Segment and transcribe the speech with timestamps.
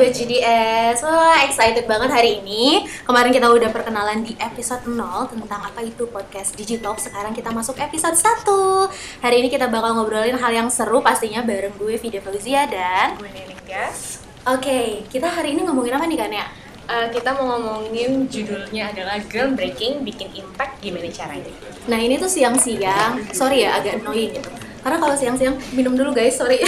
[0.00, 4.96] Sobat GDS, wah excited banget hari ini Kemarin kita udah perkenalan di episode 0
[5.28, 8.48] tentang apa itu podcast Digitalk Sekarang kita masuk episode 1
[9.20, 13.28] Hari ini kita bakal ngobrolin hal yang seru pastinya bareng gue Vida Fauzia dan Gue
[13.28, 14.24] Nining Gas.
[14.48, 16.46] Oke, kita hari ini ngomongin apa nih kan ya?
[16.88, 21.52] Uh, kita mau ngomongin judulnya adalah Groundbreaking Bikin Impact Gimana Caranya.
[21.92, 24.48] Nah ini tuh siang-siang, sorry ya agak annoying gitu
[24.80, 26.64] Karena kalau siang-siang minum dulu guys, sorry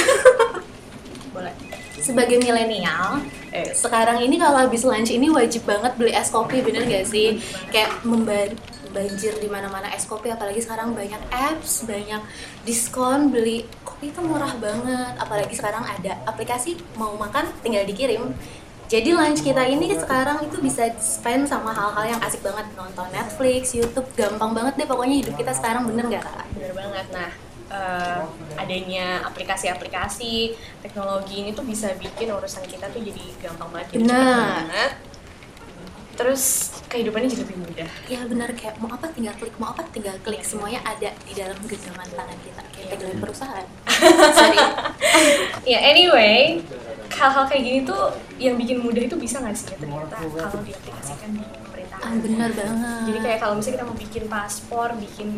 [1.32, 1.71] Boleh.
[2.02, 3.22] Sebagai milenial
[3.54, 7.38] eh, sekarang ini kalau habis lunch ini wajib banget beli es kopi bener gak sih?
[7.70, 8.58] Kayak memban
[8.92, 12.20] banjir di mana-mana es kopi apalagi sekarang banyak apps banyak
[12.68, 15.14] diskon beli kopi itu murah banget.
[15.16, 18.34] Apalagi sekarang ada aplikasi mau makan tinggal dikirim.
[18.92, 22.68] Jadi lunch kita ini sekarang itu bisa spend sama hal-hal yang asik banget.
[22.76, 26.44] Nonton Netflix, YouTube, gampang banget deh pokoknya hidup kita sekarang bener gak kak?
[26.52, 27.06] Bener banget.
[27.08, 27.32] Nah,
[27.72, 28.20] uh,
[28.60, 34.38] adanya aplikasi-aplikasi teknologi ini tuh bisa bikin urusan kita tuh jadi gampang banget, jadi Benar.
[34.68, 34.92] banget.
[36.12, 37.90] Terus kehidupannya jadi lebih mudah.
[38.04, 41.56] Ya benar kayak mau apa tinggal klik, mau apa tinggal klik semuanya ada di dalam
[41.64, 43.66] genggaman tangan kita kayak tagline perusahaan.
[44.36, 44.60] Sorry.
[45.64, 46.60] Ya anyway,
[47.08, 51.30] hal-hal kayak gini tuh yang bikin mudah itu bisa nggak sih ya ternyata kalau diaplikasikan
[51.32, 51.61] di.
[52.02, 53.02] Ah, benar banget.
[53.06, 55.28] Jadi kayak kalau misalnya kita mau bikin paspor, bikin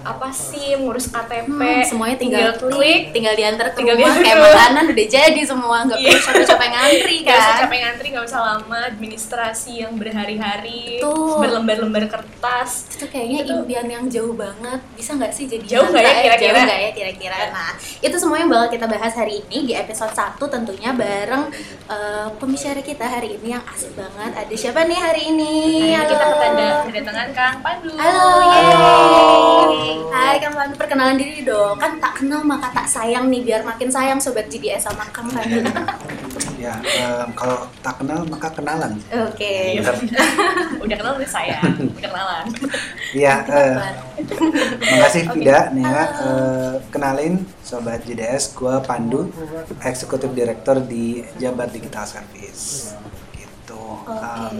[0.00, 4.38] apa sih, ngurus KTP, Hmm, semuanya tinggal, klik, klik, tinggal diantar ke tinggal rumah kayak
[4.38, 6.22] makanan udah jadi semua, nggak perlu Iya.
[6.24, 7.60] capek-capek ngantri Gak usah kan.
[7.60, 11.02] capek ngantri, gak usah lama, administrasi yang berhari-hari,
[11.34, 12.70] berlembar-lembar kertas.
[12.90, 14.80] Itu kayaknya Itu- impian yang jauh banget.
[14.94, 16.52] Bisa nggak sih jadi Jauh nggak ya kira-kira?
[16.52, 17.36] Jauh nggak ya kira-kira?
[17.50, 17.70] Nah,
[18.00, 21.50] itu semua yang bakal kita bahas hari ini di episode 1 tentunya bareng
[21.84, 24.30] eh, pembicara kita hari ini yang asik banget.
[24.36, 25.52] Ada siapa nih hari ini?
[25.74, 26.32] Hari ini kita Halo.
[26.34, 27.90] ketanda- kedatangan Kang Pandu.
[27.94, 29.92] Halo, yeay.
[30.08, 31.76] Hai Kang Pandu, perkenalan diri dong.
[31.76, 35.64] Kan tak kenal maka tak sayang nih, biar makin sayang Sobat GDS sama Kang Pandu.
[36.54, 38.96] Ya, em, kalau tak kenal maka kenalan.
[39.28, 39.76] Oke.
[39.76, 39.92] Iya.
[40.84, 41.60] Udah kenal udah saya,
[41.92, 42.44] udah kenalan.
[43.12, 43.74] Iya, eh,
[44.80, 45.22] makasih.
[45.34, 45.84] Vida, Nea.
[45.84, 46.08] Halo.
[46.24, 49.28] Eh, kenalin Sobat JDS, gua Pandu,
[49.82, 52.96] Eksekutif Direktur di Jabar Digital Service.
[53.84, 54.12] Gitu.
[54.14, 54.56] Em,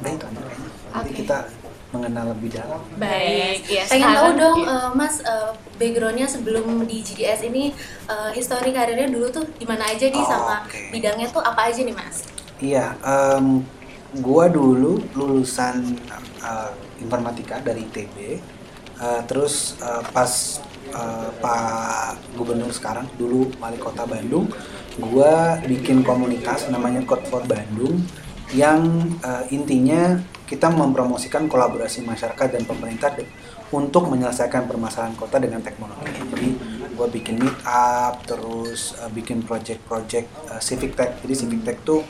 [0.00, 0.68] udah itu aja kayaknya.
[0.92, 1.18] Nanti Oke.
[1.22, 1.38] kita
[1.86, 2.80] mengenal lebih dalam.
[2.98, 7.72] Baik, ya Pengen tahu dong, eh, Mas, eh, backgroundnya sebelum di GDS ini,
[8.04, 10.80] eh, histori karirnya dulu tuh di mana aja nih Oh, sama oke.
[10.92, 12.26] bidangnya tuh apa aja nih Mas?
[12.58, 13.62] Iya, em,
[14.18, 15.96] gua dulu lulusan
[16.42, 18.16] eh, informatika dari ITB.
[18.96, 20.32] Eh, terus eh, pas
[20.88, 24.48] eh, Pak Gubernur sekarang dulu Wali Kota Bandung,
[24.98, 28.00] gua bikin komunitas namanya Code for Bandung
[28.54, 33.26] yang eh, intinya kita mempromosikan kolaborasi masyarakat dan pemerintah de-
[33.74, 36.06] untuk menyelesaikan permasalahan kota dengan teknologi.
[36.30, 36.48] Jadi
[36.94, 41.18] gua bikin meet up, terus eh, bikin project-project eh, civic tech.
[41.18, 42.06] Jadi civic tech tuh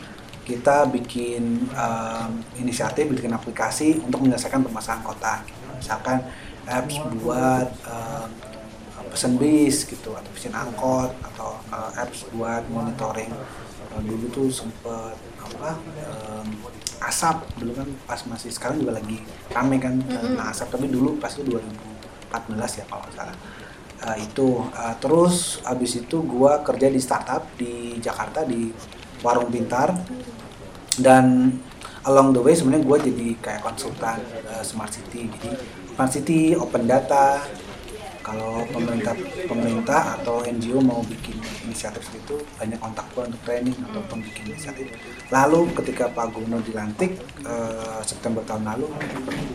[0.46, 5.42] kita bikin um, inisiatif, bikin aplikasi untuk menyelesaikan permasalahan kota.
[5.74, 6.22] Misalkan
[6.70, 8.30] apps buat um,
[9.10, 13.34] pesen bis gitu, atau pesen angkot, atau uh, apps buat monitoring.
[13.90, 15.18] Uh, dulu tuh sempet
[15.56, 15.80] apa
[16.12, 16.48] um,
[17.08, 17.36] asap.
[17.56, 19.18] Dulu kan pas masih sekarang juga lagi
[19.50, 20.36] rame kan Mm-mm.
[20.36, 20.76] nah asap.
[20.76, 23.36] Tapi dulu pas itu 2014 ya kalau nggak salah.
[23.96, 28.68] Uh, itu Uh, terus abis itu gua kerja di startup di Jakarta di
[29.24, 29.96] warung pintar.
[30.96, 31.56] Dan
[32.06, 35.26] along the way sebenarnya gue jadi kayak konsultan uh, smart city.
[35.26, 35.50] Jadi
[35.92, 37.42] smart city open data
[38.26, 39.14] kalau pemerintah
[39.46, 44.90] pemerintah atau NGO mau bikin inisiatif itu banyak kontak gue untuk training ataupun bikin inisiatif
[45.30, 47.14] lalu ketika Pak Gubernur dilantik
[47.46, 48.90] uh, September tahun lalu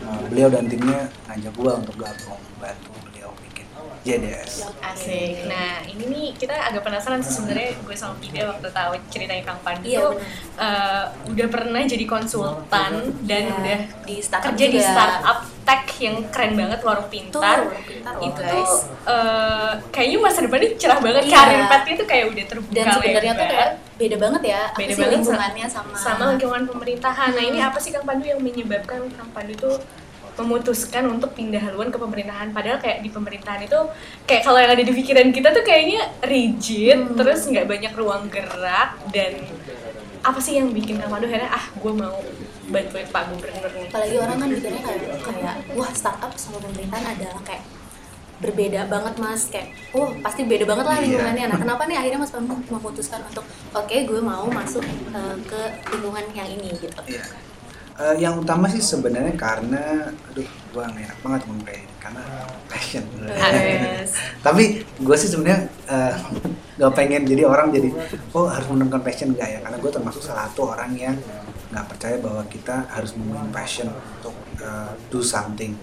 [0.08, 3.68] uh, beliau dan timnya ngajak gue untuk gabung bantu beliau bikin
[4.02, 5.46] JDS Asik.
[5.46, 9.60] Nah, ini nih kita agak penasaran sih sebenarnya gue sama Vida waktu tahu ceritanya Kang
[9.62, 10.26] Pandu Iya, tuh benar.
[10.58, 14.90] eh, udah pernah jadi konsultan dan Ya, udah di startup kerja di juga.
[14.90, 15.51] startup tech
[16.02, 17.58] yang keren banget warung Tuh, pintar.
[17.80, 18.52] pintar loh, itu guys.
[18.52, 18.74] tuh
[19.06, 21.34] eh, kayaknya masa depannya cerah banget Iya.
[21.34, 24.90] karir pathnya tuh kayak udah terbuka Dan sebenarnya tuh kayak beda banget ya, apa beda
[24.90, 27.30] sih banget lingkungannya sama sama lingkungan pemerintahan.
[27.30, 27.68] Nah ini Hmm.
[27.68, 29.76] apa sih Kang Pandu yang menyebabkan Kang Pandu tuh
[30.34, 33.76] memutuskan untuk pindah haluan ke pemerintahan padahal kayak di pemerintahan itu
[34.24, 37.14] kayak kalau yang ada di pikiran kita tuh kayaknya rigid Hmm.
[37.14, 39.36] terus nggak banyak ruang gerak dan
[40.22, 42.14] apa sih yang bikin Kang Pandu akhirnya ah gue mau
[42.68, 47.42] bantuin Pak Gubernur nih apalagi orang kan mikirnya kayak kayak wah startup sama pemerintahan adalah
[47.42, 47.64] kayak
[48.38, 51.04] berbeda banget mas kayak oh pasti beda banget lah Iya.
[51.04, 55.60] lingkungannya nah kenapa nih akhirnya mas Pandu memutuskan untuk oke gue mau masuk eh, ke
[55.90, 57.22] lingkungan yang ini gitu Iya.
[58.02, 62.22] Eh, yang utama sih sebenarnya karena, aduh, gua nggak enak banget ngomong kayak ini karena
[62.66, 63.04] passion.
[64.46, 66.14] Tapi gue sih sebenarnya eh,
[66.82, 67.94] nggak pengen jadi orang jadi
[68.34, 69.58] oh harus menemukan passion enggak ya?
[69.62, 71.14] Karena gue termasuk salah satu orang yang
[71.70, 75.78] nggak percaya bahwa kita harus menemukan passion untuk uh, do something.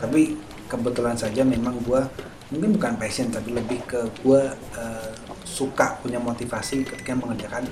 [0.00, 0.40] Tapi
[0.72, 2.00] kebetulan saja memang gue
[2.48, 5.10] mungkin bukan passion tapi lebih ke gue uh,
[5.44, 7.68] suka punya motivasi ketika mengerjakan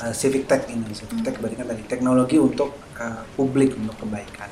[0.00, 4.48] uh, civic tech ini civic tech berarti kan tadi teknologi untuk uh, publik untuk kebaikan.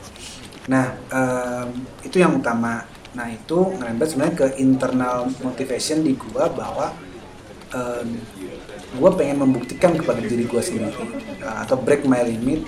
[0.68, 1.68] Nah um,
[2.04, 2.84] itu yang utama.
[3.16, 6.94] Nah itu ngerembet sebenarnya ke internal motivation di gue bahwa
[7.74, 8.08] um,
[8.90, 10.90] gue pengen membuktikan kepada diri gue sendiri
[11.42, 12.66] uh, atau break my limit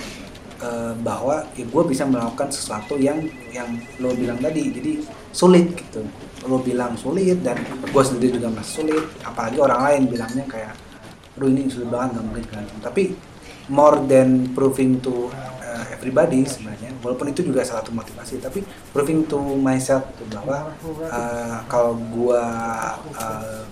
[0.62, 3.22] uh, bahwa ya gue bisa melakukan sesuatu yang
[3.54, 3.68] yang
[4.00, 4.72] lo bilang tadi.
[4.72, 4.92] Jadi
[5.30, 6.02] sulit gitu.
[6.48, 9.04] Lo bilang sulit dan gue sendiri juga masih sulit.
[9.22, 10.74] Apalagi orang lain bilangnya kayak
[11.38, 12.64] aduh ini sulit banget nggak mungkin kan.
[12.80, 13.02] Tapi
[13.70, 15.30] more than proving to
[15.62, 20.74] uh, everybody sebenarnya walaupun itu juga salah satu motivasi tapi proving to myself tuh bahwa
[21.10, 22.44] uh, kalau gue
[23.16, 23.62] uh,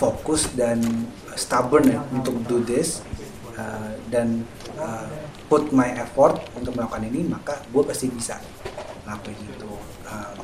[0.00, 0.80] fokus dan
[1.36, 3.00] stubborn ya untuk do this
[3.56, 4.44] uh, dan
[4.80, 5.08] uh,
[5.48, 8.36] put my effort untuk melakukan ini maka gue pasti bisa
[9.06, 9.70] ngelakuin itu.
[10.06, 10.34] Uh,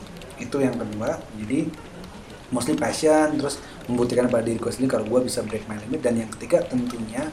[0.43, 1.23] itu yang kedua.
[1.39, 1.71] Jadi
[2.53, 3.59] mostly passion terus
[3.89, 6.01] membuktikan pada diri gue sendiri kalau gue bisa break my limit.
[6.05, 7.27] Dan yang ketiga tentunya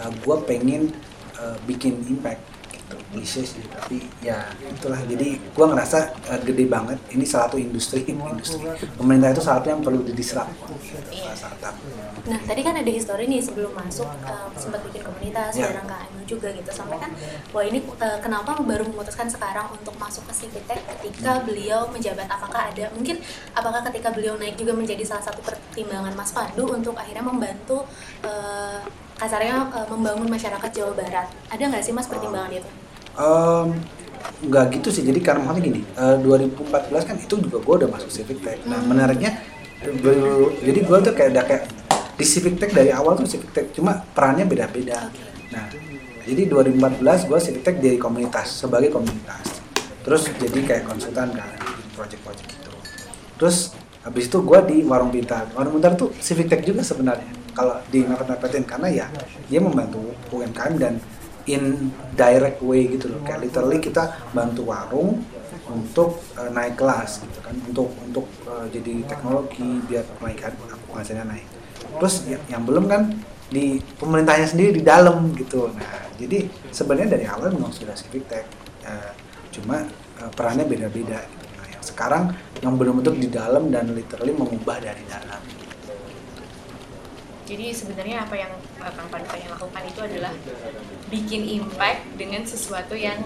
[0.00, 0.90] uh, gue pengen
[1.38, 2.53] uh, bikin impact
[3.14, 4.98] gitu klise sih tapi ya itulah.
[5.06, 5.98] Jadi gue ngerasa
[6.34, 6.98] uh, gede banget.
[7.14, 8.66] Ini salah satu industri industri.
[8.98, 10.74] Pemerintah itu salah satu yang perlu didisrupt gitu,
[11.38, 11.74] startup
[12.24, 15.68] Nah, tadi kan ada histori nih sebelum masuk um, sempat bikin komunitas Ya.
[15.68, 16.70] bareng Kak Anu juga gitu.
[16.72, 17.12] Sampai kan,
[17.52, 22.24] wah ini uh, kenapa baru memutuskan sekarang untuk masuk ke Civitek ketika beliau menjabat?
[22.24, 23.20] Apakah ada mungkin
[23.52, 27.84] apakah ketika beliau naik juga menjadi salah satu pertimbangan Mas Pandu untuk akhirnya membantu
[28.24, 28.80] uh,
[29.20, 31.28] kasarnya uh, membangun masyarakat Jawa Barat.
[31.52, 32.70] Ada nggak sih Mas pertimbangan itu?
[33.14, 33.78] Um,
[34.44, 35.02] nggak gitu sih.
[35.06, 38.58] Jadi karena makanya gini eh, 2014 kan itu juga gue udah masuk Civic Tech.
[38.68, 38.90] Nah Hmm.
[38.92, 39.38] menariknya
[40.64, 41.64] jadi gue tuh kayak udah kayak
[42.14, 45.12] di Civic Tech dari awal tuh Civic Tech cuma perannya beda-beda.
[45.52, 45.64] Nah
[46.24, 49.60] jadi 2014 gue Civic Tech dari komunitas sebagai komunitas.
[50.04, 51.48] Terus jadi kayak konsultan kan
[51.96, 52.72] project-project gitu.
[53.40, 53.72] Terus
[54.04, 55.48] habis itu gue di warung pintar.
[55.56, 58.64] Warung pintar tuh Civic Tech juga sebenarnya kalau di mepet-mepetin.
[58.64, 59.06] Karena ya
[59.48, 60.00] dia membantu
[60.32, 60.96] UMKM dan
[61.50, 63.20] in direct way gitu loh.
[63.26, 65.22] Kayak literally kita bantu warung
[65.68, 67.54] untuk uh, naik kelas gitu kan.
[67.68, 70.52] Untuk untuk uh, jadi teknologi biar penaikan
[70.90, 71.46] penghasilannya naik.
[72.00, 73.02] Terus yang, yang belum kan
[73.52, 75.68] di pemerintahnya sendiri di dalam gitu.
[75.72, 78.46] Nah jadi sebenarnya dari awal memang sudah civic tech
[78.86, 79.12] uh,
[79.50, 79.86] cuma
[80.22, 81.46] uh, perannya beda-beda gitu.
[81.58, 82.22] nah yang sekarang
[82.62, 85.42] yang benar-benar di dalam dan literally mengubah dari dalam
[87.44, 88.48] Jadi sebenarnya apa yang
[88.78, 90.32] uh, Kang Pandu pengen lakukan itu adalah
[91.06, 93.20] bikin impact dengan sesuatu yang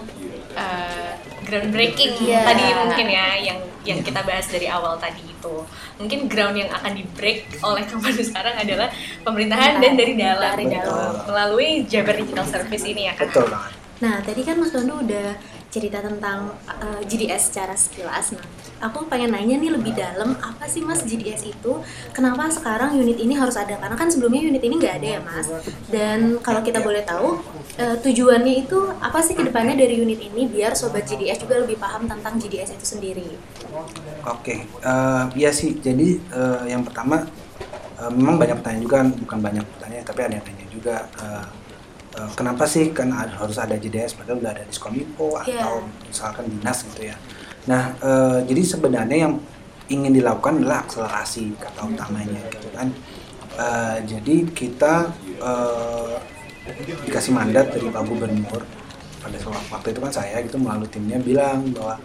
[0.53, 1.11] uh,
[1.41, 2.43] groundbreaking Iya.
[2.43, 5.55] tadi mungkin ya yang yang kita bahas dari awal tadi itu.
[5.95, 10.51] Mungkin ground yang akan di break oleh Kang Pandu sekarang adalah pemerintahan dan dari dalam,
[10.53, 11.11] Dari dalam.
[11.23, 13.25] melalui Jabar Digital Service ini ya Kang.
[13.25, 15.35] betul banget Nah, tadi kan Mas Pandu udah
[15.69, 18.33] cerita tentang uh, GDS secara sekilas.
[18.33, 18.41] Nah,
[18.89, 21.71] aku pengen nanya nih lebih dalam, apa sih Mas GDS itu?
[22.09, 23.77] Kenapa sekarang unit ini harus ada?
[23.77, 25.47] Karena kan sebelumnya unit ini nggak ada ya Mas.
[25.85, 27.37] Dan kalau kita boleh tahu,
[27.77, 31.77] uh, tujuannya itu apa sih ke depannya dari unit ini biar Sobat GDS juga lebih
[31.77, 33.29] paham tentang GDS itu sendiri?
[34.25, 35.77] Oke, eh iya sih.
[35.77, 37.21] Jadi eh, yang pertama
[38.01, 40.95] eh, memang banyak pertanyaan juga, bukan banyak pertanyaan, tapi ada yang tanya juga.
[41.21, 41.45] eh,
[42.19, 45.63] eh, kenapa sih kan harus ada JDS padahal udah ada diskominfo Iya.
[45.63, 47.15] atau misalkan dinas gitu ya.
[47.71, 49.35] Nah, eh, jadi sebenarnya yang
[49.89, 52.91] ingin dilakukan adalah akselerasi kata utamanya gitu kan.
[53.55, 54.93] Eh, jadi kita
[55.39, 56.15] eh,
[57.07, 58.61] dikasih mandat dari Pak Gubernur
[59.19, 59.37] pada
[59.71, 61.99] waktu itu kan saya gitu melalui timnya bilang bahwa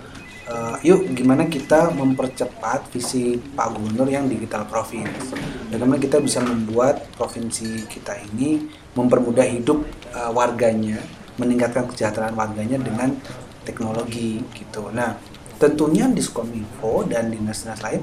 [0.48, 5.32] eh, yuk gimana kita mempercepat visi Pak Gubernur yang digital province.
[5.68, 11.00] Bagaimana kita bisa membuat provinsi kita ini mempermudah hidup eh, warganya,
[11.40, 13.16] meningkatkan kesejahteraan warganya dengan
[13.64, 14.92] teknologi gitu.
[14.92, 15.16] Nah,
[15.56, 18.02] tentunya Diskominfo dan dinas-dinas lain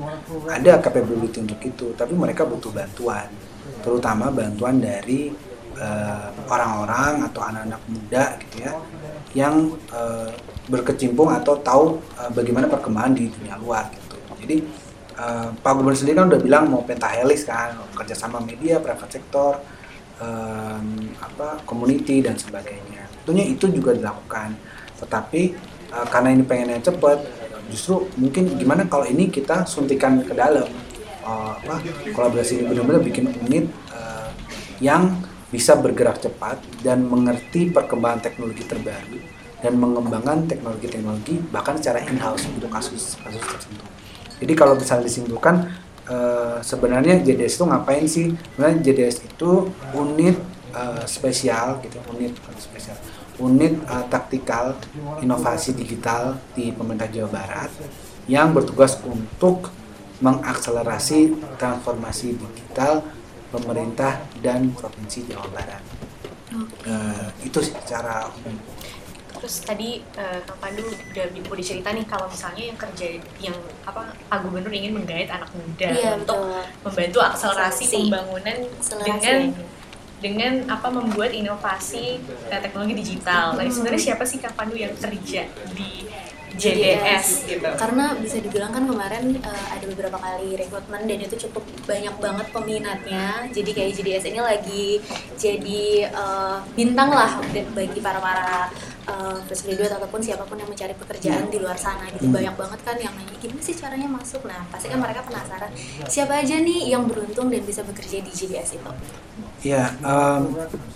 [0.50, 3.29] ada capability untuk itu, tapi mereka butuh bantuan,
[3.86, 5.29] terutama bantuan dari
[5.77, 8.74] eh, orang-orang atau anak-anak muda gitu ya,
[9.38, 10.31] yang eh,
[10.69, 14.17] berkecimpung atau tahu eh, bagaimana perkembangan di dunia luar gitu.
[14.41, 14.57] Jadi
[15.17, 19.61] eh, Pak Gubernur sendiri kan udah bilang mau pentahelis kan, kerjasama media, private sector,
[20.21, 23.09] em, apa community dan sebagainya.
[23.21, 24.57] Tentunya itu juga dilakukan.
[25.01, 25.41] Tetapi
[25.93, 27.21] eh, karena ini pengennya cepat,
[27.73, 30.67] justru mungkin gimana kalau ini kita suntikan ke dalam
[31.21, 31.77] Eh, apa
[32.17, 34.29] kolaborasi ini benar-benar bikin unit eh,
[34.81, 35.21] yang
[35.53, 39.21] bisa bergerak cepat dan mengerti perkembangan teknologi terbaru
[39.61, 43.85] dan mengembangkan teknologi-teknologi bahkan secara in-house untuk kasus-kasus tertentu.
[44.41, 45.69] Jadi kalau misalnya disimpulkan
[46.09, 48.33] eh, sebenarnya JDS itu ngapain sih?
[48.33, 50.37] Sebenarnya JDS itu unit
[50.73, 52.97] eh, spesial gitu, unit spesial,
[53.37, 54.73] unit eh, taktikal
[55.21, 57.71] inovasi digital di pemerintah Jawa Barat
[58.25, 59.69] yang bertugas untuk
[60.21, 63.01] mengakselerasi transformasi digital
[63.49, 65.81] pemerintah dan provinsi Jawa Barat.
[66.85, 68.55] Eh, itu sih secara umum.
[69.41, 73.07] Terus tadi eh, Kang Pandu udah udah cerita nih kalau misalnya yang kerja
[73.41, 76.62] yang apa Pak Gubernur ingin menggait anak muda Iya, untuk betul.
[76.86, 77.98] membantu akselerasi Akselerasi.
[78.05, 79.10] pembangunan Akselerasi.
[79.10, 79.39] dengan
[80.21, 83.57] dengan apa membuat inovasi eh, teknologi digital.
[83.57, 86.05] Tadi sebenarnya siapa sih Kang Pandu yang kerja di
[86.51, 87.63] JDS gitu?
[87.74, 92.48] Karena bisa dibilang kan kemarin eh, ada beberapa kali rekrutmen dan itu cukup banyak banget
[92.53, 93.50] peminatnya.
[93.50, 94.86] Jadi kayak JDS ini lagi
[95.36, 95.81] jadi
[96.12, 97.41] eh, bintang lah
[97.74, 98.69] bagi para para
[99.11, 102.31] eh, fresh graduate ataupun siapa pun yang mencari pekerjaan di luar sana gitu.
[102.31, 102.35] Hmm.
[102.39, 104.41] Banyak banget kan yang nanya gimana sih caranya masuk.
[104.47, 105.71] Nah pasti kan mereka penasaran
[106.07, 108.91] siapa aja nih yang beruntung dan bisa bekerja di JDS itu.
[109.61, 110.41] Ya, em,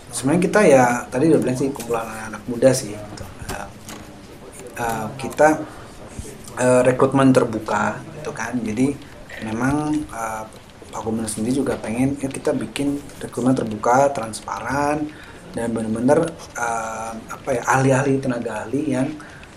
[0.10, 2.96] sebenarnya kita ya tadi udah bilang sih kumpulan anak muda sih.
[2.96, 3.26] Gitu.
[3.52, 3.68] Eh,
[4.80, 5.62] eh, kita
[6.58, 8.58] eh, rekrutmen terbuka, gitu kan.
[8.64, 8.96] Jadi
[9.46, 10.44] memang eh,
[10.96, 15.12] Pak Gubernur sendiri juga pengen ya kita bikin rekrutmen terbuka, transparan,
[15.56, 19.08] dan benar-benar eh, apa ya ahli-ahli tenaga ahli yang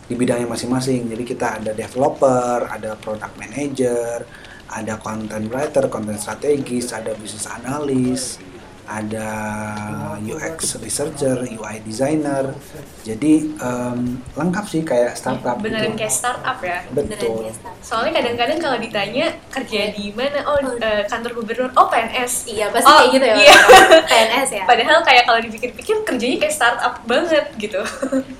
[0.08, 1.10] di bidangnya masing-masing.
[1.12, 4.24] Jadi kita ada developer, ada product manager,
[4.72, 8.40] ada content writer, content strategis, ada business analyst,
[8.88, 9.28] ada
[10.18, 12.56] UX researcher, UI designer.
[13.02, 13.98] Jadi em,
[14.32, 16.00] lengkap sih kayak startup Beneran gitu.
[16.00, 16.80] kayak startup ya?
[16.88, 17.52] Betul.
[17.78, 22.48] Soalnya kadang-kadang kalau ditanya kerja di mana, oh eh, kantor gubernur, oh PNS.
[22.48, 23.36] Iya pasti Oh, kayak gitu ya.
[23.38, 23.56] iya.
[24.10, 24.64] PNS ya.
[24.64, 27.80] Padahal kayak kalau dipikir-pikir kerjanya kayak startup banget gitu.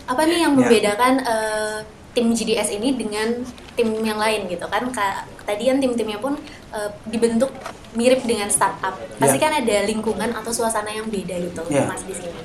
[0.05, 0.59] apa nih yang Ya.
[0.59, 1.76] membedakan eh,
[2.11, 6.35] tim GDS ini dengan tim yang lain gitu kan Ka- tadi kan tim-timnya pun
[6.71, 7.53] eh, dibentuk
[7.93, 9.43] mirip dengan startup pasti Ya.
[9.43, 11.85] kan ada lingkungan atau suasana yang beda gitu Ya.
[11.85, 12.41] mas di sini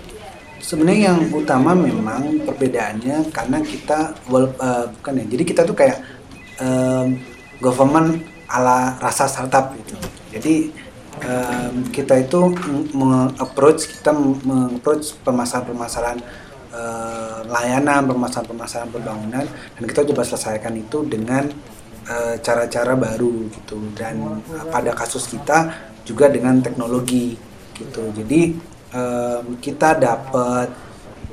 [0.58, 5.26] Sebenarnya yang utama memang perbedaannya karena kita wel- eh, bukan ya.
[5.28, 6.00] Jadi kita tuh kayak
[6.56, 7.20] em,
[7.60, 10.00] government ala rasa startup gitu.
[10.32, 10.72] Jadi
[11.20, 12.56] em, kita itu
[12.94, 16.24] meng-approach kita meng-approach permasalahan-permasalahan
[16.74, 21.48] eh, layanan, permasalahan-permasalahan pembangunan dan kita coba selesaikan itu dengan
[22.10, 25.72] eh, cara-cara baru gitu dan eh, pada kasus kita
[26.04, 27.38] juga dengan teknologi
[27.78, 28.12] gitu.
[28.12, 28.42] Jadi
[28.94, 30.68] em, kita dapat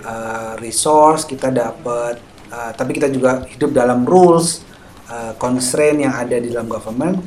[0.04, 2.20] eh, resource, kita dapat
[2.52, 4.62] eh, tapi kita juga hidup dalam rules,
[5.10, 7.18] eh, constraint yang ada di dalam government.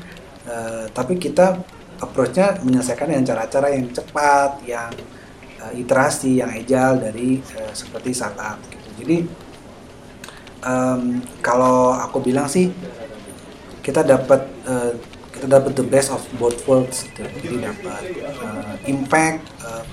[0.44, 1.56] eh, tapi kita
[2.04, 4.92] approach-nya menyelesaikan dengan cara-cara yang cepat, yang
[5.70, 8.60] eh, iterasi, yang agile dari eh, seperti startup.
[8.68, 8.88] Gitu.
[9.04, 9.18] Jadi
[10.64, 12.72] em, kalau aku bilang sih
[13.84, 14.92] kita dapat eh,
[15.36, 17.28] kita dapat the best of both worlds gitu.
[17.44, 19.84] jadi dapat eh, impact eh,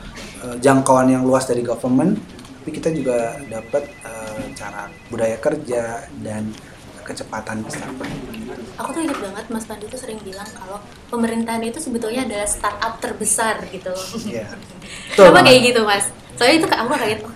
[0.46, 2.14] eh, jangkauan yang luas dari government
[2.60, 6.54] tapi kita juga dapat eh, cara budaya kerja dan
[7.02, 8.52] kecepatan startup gitu.
[8.75, 10.78] aku tuh ingat banget mas Pandu tuh sering bilang kalau
[11.09, 13.92] pemerintahan itu sebetulnya adalah startup terbesar gitu
[14.25, 14.47] Iya.
[15.14, 15.45] Kenapa banget.
[15.47, 16.04] kayak gitu mas
[16.35, 17.35] soalnya itu aku kaget oh,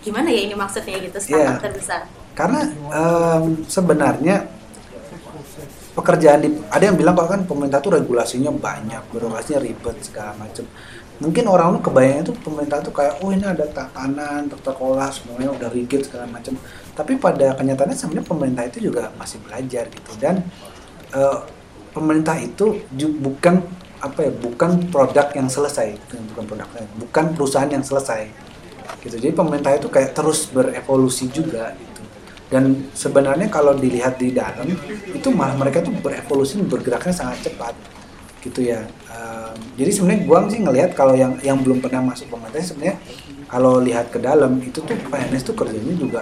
[0.00, 1.62] gimana ya ini maksudnya gitu startup Iya.
[1.62, 2.00] terbesar
[2.32, 4.36] karena em, sebenarnya
[5.92, 10.64] pekerjaan di ada yang bilang kalau kan pemerintah tuh regulasinya banyak birokrasinya ribet segala macam
[11.22, 15.70] mungkin orang tuh kebayangnya tuh pemerintah tuh kayak oh ini ada tatanan protokol semuanya udah
[15.70, 16.58] rigid segala macam.
[16.98, 20.10] Tapi pada kenyataannya sebenarnya pemerintah itu juga masih belajar gitu.
[20.18, 20.42] Dan
[21.14, 21.38] eh,
[21.94, 22.82] pemerintah itu
[23.22, 23.62] bukan
[24.02, 25.94] apa ya bukan produk yang selesai
[26.34, 26.66] bukan produk
[26.98, 28.26] bukan perusahaan yang selesai
[29.06, 29.14] gitu.
[29.14, 32.02] Jadi pemerintah itu kayak terus berevolusi juga gitu.
[32.50, 34.66] Dan sebenarnya kalau dilihat di dalam
[35.06, 37.91] itu malah mereka tuh berevolusi bergeraknya sangat cepat
[38.42, 38.82] gitu ya.
[39.08, 42.98] Ehm, jadi sebenarnya gua sih ngelihat kalau yang yang belum pernah masuk pemerintah sebenarnya
[43.46, 46.20] kalau lihat ke dalam itu tuh PNS tuh kerjanya juga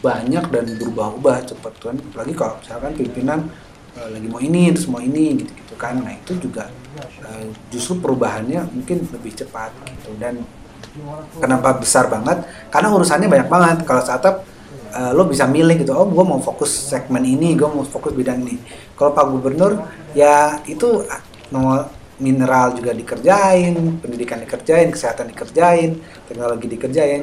[0.00, 1.96] banyak dan berubah-ubah cepat kan.
[2.00, 3.38] Apalagi kalau misalkan pimpinan
[3.98, 6.00] eh, lagi mau ini terus mau ini gitu gitu kan.
[6.00, 6.72] Nah itu juga
[7.28, 10.16] eh, justru perubahannya mungkin lebih cepat gitu.
[10.16, 10.40] Dan
[11.36, 12.40] kenapa besar banget?
[12.72, 13.76] Karena urusannya banyak banget.
[13.84, 14.36] Kalau startup
[14.96, 18.40] eh, lo bisa milih gitu oh gue mau fokus segmen ini gue mau fokus bidang
[18.46, 18.56] ini.
[18.96, 19.84] Kalau pak gubernur
[20.16, 21.04] ya itu
[21.50, 27.22] nomor mineral juga dikerjain pendidikan dikerjain kesehatan dikerjain teknologi dikerjain.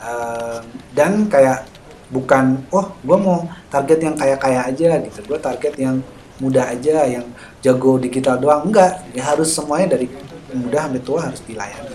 [0.00, 0.58] Eh,
[0.90, 1.68] dan kayak
[2.08, 5.20] bukan oh gue mau target yang kaya kaya aja gitu.
[5.24, 6.00] Gue target yang
[6.40, 7.28] muda aja yang
[7.60, 8.64] jago digital doang.
[8.64, 10.08] Enggak ya harus semuanya dari
[10.50, 11.94] muda sampai tua harus dilayani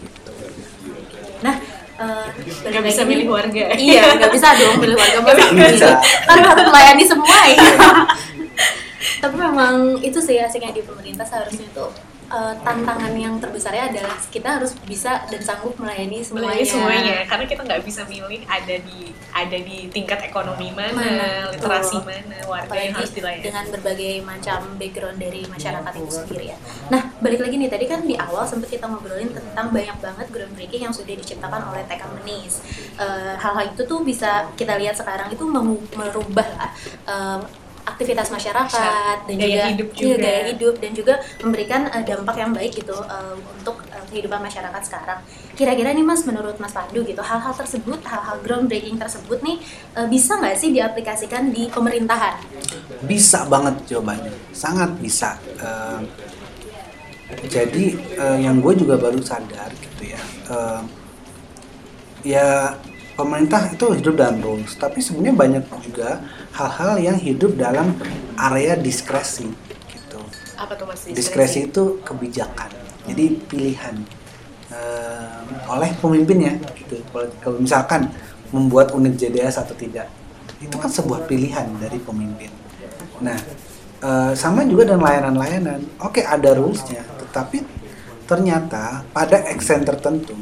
[0.00, 0.32] gitu.
[1.44, 1.54] Nah
[1.96, 2.88] eh, balik Nggak lagi.
[2.88, 3.64] bisa milih warga.
[3.76, 5.18] iya nggak bisa dong milih warga.
[5.20, 5.88] Masa Nggak bisa.
[6.24, 7.60] kan harus melayani semua ya
[9.18, 11.90] tapi memang itu sih asiknya di pemerintah seharusnya tuh
[12.26, 16.58] eh, tantangan yang terbesarnya adalah kita harus bisa dan sanggup melayani semuanya.
[16.58, 21.28] Melayani semuanya karena kita nggak bisa milih ada di ada di tingkat ekonomi mana, Mana,
[21.52, 23.44] literasi mana warga Apalagi yang harus dilayani.
[23.44, 26.58] dengan berbagai macam background dari masyarakat itu sendiri ya.
[26.88, 30.82] Nah, balik lagi nih tadi kan di awal sempat kita ngobrolin tentang banyak banget groundbreaking
[30.88, 32.64] yang sudah diciptakan oleh Tech Companies.
[32.96, 35.44] Eh, hal-hal itu tuh bisa kita lihat sekarang itu
[35.94, 36.48] merubah
[37.06, 37.40] eh,
[37.86, 40.16] aktivitas masyarakat dan Gaya juga hidup iya, juga.
[40.18, 44.82] gaya hidup dan juga memberikan eh, dampak yang baik gitu eh, untuk eh, kehidupan masyarakat
[44.82, 45.22] sekarang.
[45.54, 49.62] Kira-kira nih Mas menurut Mas Pandu gitu hal-hal tersebut, hal-hal groundbreaking tersebut nih
[49.94, 52.42] eh, bisa nggak sih diaplikasikan di pemerintahan?
[53.06, 55.38] Bisa banget jawabannya, sangat bisa.
[55.62, 56.00] Eh,
[57.46, 57.84] jadi
[58.18, 60.82] eh, yang gue juga baru sadar gitu ya, eh,
[62.26, 62.74] ya
[63.16, 66.20] pemerintah itu hidup dalam rules, tapi sebenarnya banyak juga
[66.52, 67.96] hal-hal yang hidup dalam
[68.36, 69.48] area diskresi
[69.88, 70.20] gitu.
[70.60, 71.08] Apa tuh mas?
[71.08, 72.70] Diskresi itu kebijakan,
[73.08, 73.96] jadi pilihan
[74.66, 77.00] eh, oleh pemimpinnya gitu.
[77.14, 78.10] Kalau- misalkan
[78.50, 80.10] membuat unit JDS atau tidak,
[80.58, 82.50] itu kan sebuah pilihan dari pemimpin.
[83.22, 83.38] Nah,
[84.02, 85.80] eh, sama juga dengan layanan-layanan.
[86.02, 87.62] Oke, ada rulesnya, tetapi
[88.26, 90.34] ternyata pada extent tertentu,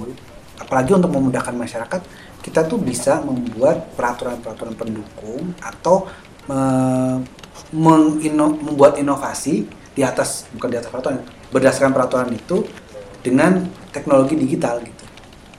[0.59, 2.01] apalagi untuk memudahkan masyarakat,
[2.45, 6.07] kita tuh bisa membuat peraturan-peraturan pendukung atau
[6.51, 7.17] eh,
[7.73, 11.23] mengino- membuat inovasi di atas bukan di atas peraturan,
[11.55, 12.67] berdasarkan peraturan itu
[13.25, 15.05] dengan teknologi digital gitu.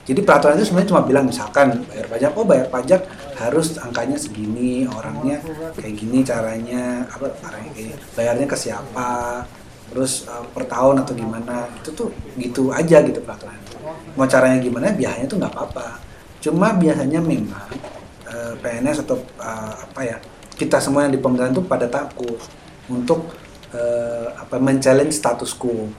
[0.06, 3.00] Jadi peraturan itu sebenarnya cuma bilang misalkan bayar pajak, oh bayar pajak
[3.42, 5.42] harus angkanya segini, orangnya
[5.74, 7.70] kayak gini caranya, apa caranya
[8.14, 9.42] bayarnya ke siapa,
[9.90, 13.58] terus eh, per tahun atau gimana, itu tuh gitu aja gitu peraturan.
[14.14, 16.00] Mau caranya gimana, biayanya tuh nggak apa-apa.
[16.42, 17.70] Cuma biasanya memang
[18.28, 20.16] eh, PNS atau eh, apa ya
[20.56, 22.40] kita semua yang di pemerintahan tuh pada takut
[22.88, 23.34] untuk
[23.74, 25.90] eh, apa men-challenge status quo.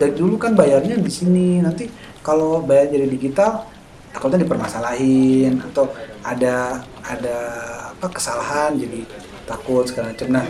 [0.00, 1.84] Dari dulu kan bayarnya di sini, nanti
[2.24, 3.68] kalau bayar jadi digital
[4.10, 5.92] takutnya dipermasalahin atau
[6.24, 7.36] ada ada
[7.92, 9.04] apa kesalahan jadi
[9.44, 10.28] takut segala macam.
[10.32, 10.46] Nah,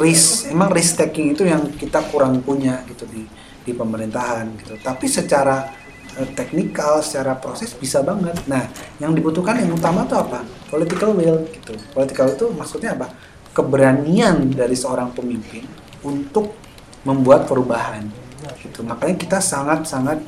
[0.00, 3.22] risk emang risk taking itu yang kita kurang punya gitu di
[3.62, 4.74] di pemerintahan gitu.
[4.80, 5.79] Tapi secara
[6.34, 8.36] teknikal, secara proses bisa banget.
[8.50, 8.66] Nah,
[8.98, 10.42] yang dibutuhkan yang utama tuh apa?
[10.68, 11.74] Political will gitu.
[11.94, 13.08] Political itu maksudnya apa?
[13.50, 15.66] Keberanian dari seorang pemimpin
[16.02, 16.54] untuk
[17.02, 18.06] membuat perubahan
[18.60, 18.84] gitu.
[18.84, 20.20] Makanya kita sangat-sangat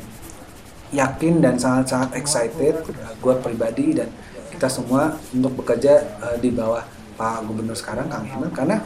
[0.92, 2.84] yakin dan sangat-sangat excited
[3.18, 4.12] gue pribadi dan
[4.52, 6.84] kita semua untuk bekerja eh, di bawah
[7.16, 8.76] Pak Gubernur sekarang Kang Emil karena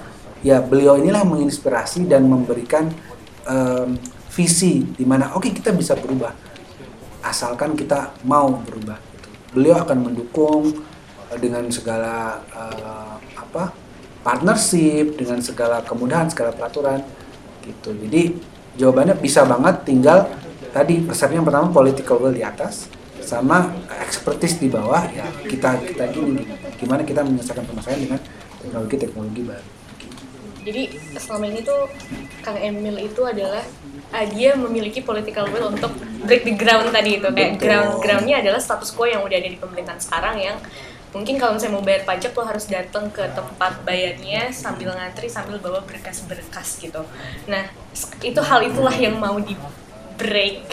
[0.40, 2.90] ya beliau inilah menginspirasi dan memberikan
[3.48, 3.98] em,
[4.30, 6.30] visi di mana oke kita bisa berubah
[7.30, 9.28] asalkan kita mau berubah gitu.
[9.54, 10.84] beliau akan mendukung
[11.32, 13.74] eh, dengan segala eh, apa
[14.26, 17.02] partnership dengan segala kemudahan segala peraturan
[17.62, 18.34] gitu jadi
[18.78, 20.26] jawabannya bisa banget tinggal
[20.74, 22.90] tadi persepsi yang pertama political will di atas
[23.22, 26.46] sama expertise di bawah ya kita kita gini
[26.78, 28.20] gimana kita menyelesaikan permasalahan dengan
[28.62, 29.75] teknologi teknologi baru
[30.66, 30.83] Jadi
[31.14, 31.87] selama ini tuh
[32.42, 33.62] Kang Emil itu adalah
[34.11, 35.94] ah, dia memiliki political will untuk
[36.26, 37.62] break the ground tadi itu kayak Betul.
[37.62, 40.59] ground groundnya adalah status quo yang udah ada di pemerintahan sekarang yang
[41.14, 45.57] mungkin kalau misalnya mau bayar pajak lo harus datang ke tempat bayarnya sambil ngantri sambil
[45.62, 47.07] bawa berkas-berkas gitu.
[47.48, 47.70] Nah
[48.20, 49.57] itu hal itulah yang mau di
[50.18, 50.66] break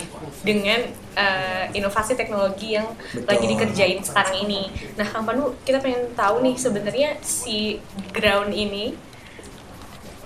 [0.44, 0.84] dengan
[1.16, 3.30] eh, inovasi teknologi yang Betul.
[3.30, 4.68] lagi dikerjain sekarang ini.
[5.00, 7.80] Nah Kang Pandu kita pengen tahu nih sebenarnya si
[8.12, 9.13] ground ini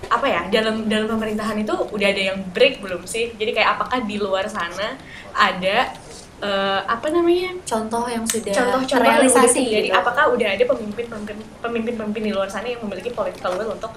[0.08, 3.32] apa ya dalam dalam pemerintahan itu udah ada yang break belum sih?
[3.36, 4.96] Jadi kayak apakah di luar sana
[5.36, 5.92] ada
[6.40, 7.56] eh, apa namanya?
[7.64, 9.88] Contoh yang sudah contoh-contoh terrealisasi terjadi.
[9.92, 9.98] gitu.
[9.98, 11.06] apakah udah ada pemimpin
[11.60, 13.92] pemimpin pemimpin di luar sana yang memiliki political will untuk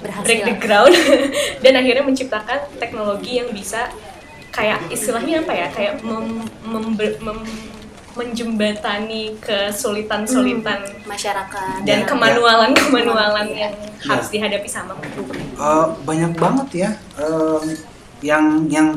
[0.00, 0.24] berhasil.
[0.24, 0.94] break the ground?
[1.64, 3.90] Dan akhirnya menciptakan teknologi yang bisa
[4.54, 5.66] kayak istilahnya apa ya?
[5.70, 7.77] Kayak mem, membe- mem-
[8.18, 11.86] menjembatani kesulitan-sulitan masyarakat.
[11.86, 13.70] dan Ya, kemanualan-kemanualan ya.
[13.70, 17.64] yang harus dihadapi sama Eh, banyak banget ya em,
[18.20, 18.88] yang yang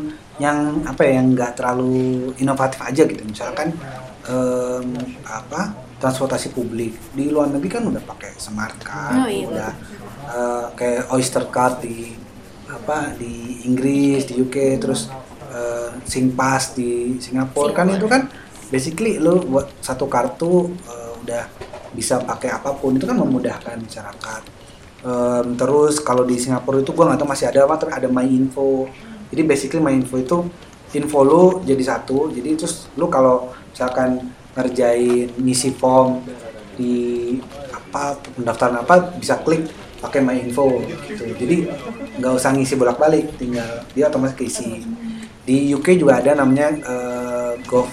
[0.41, 3.21] yang apa ya yang nggak terlalu inovatif aja gitu.
[3.23, 3.77] Misalkan
[4.25, 4.85] em,
[5.23, 6.97] apa transportasi publik.
[7.13, 9.71] Di luar negeri kan udah pakai smart card Oh, iya, udah
[10.27, 12.17] eh, kayak Oyster card di
[12.65, 15.11] apa di Inggris di UK terus
[15.51, 18.25] eh, SingPass di Singapura kan itu kan
[18.71, 21.43] basically lu buat satu kartu eh, udah
[21.91, 22.95] bisa pakai apa pun.
[22.95, 24.63] Itu kan memudahkan masyarakat
[25.01, 28.21] Em, terus kalau di Singapura itu gua nggak tahu masih ada apa tapi ada My
[28.21, 28.85] Info
[29.33, 30.45] jadi basically My Info itu
[30.91, 32.31] info lu jadi satu.
[32.35, 36.19] Jadi terus lu kalau misalkan ngerjain ngisi form
[36.75, 37.39] di
[37.71, 39.71] apa pendaftaran apa bisa klik
[40.03, 41.31] pakai my info gitu.
[41.31, 41.71] Jadi
[42.19, 44.83] nggak usah ngisi bolak balik tinggal dia otomatis keisi.
[45.47, 47.87] Di UK juga ada namanya eh, gov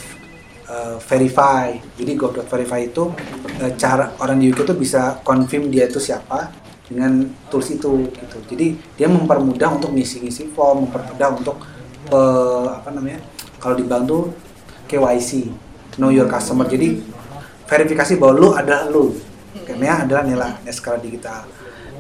[0.68, 1.74] eh, verify.
[1.96, 3.11] Jadi gov.verify itu
[3.59, 6.52] eh, cara orang di UK tuh bisa confirm dia itu siapa
[6.88, 8.38] dengan tools itu gitu.
[8.48, 11.57] Jadi dia mempermudah untuk ngisi-ngisi form mempermudah untuk
[12.12, 13.20] eh, apa namanya
[13.59, 14.22] kalau di bank tuh
[14.88, 15.50] KYC
[15.98, 16.64] know your customer.
[16.64, 17.02] Jadi
[17.68, 19.12] verifikasi bahwa lu adalah lu.
[19.66, 21.44] Karena adalah nilai skala digital.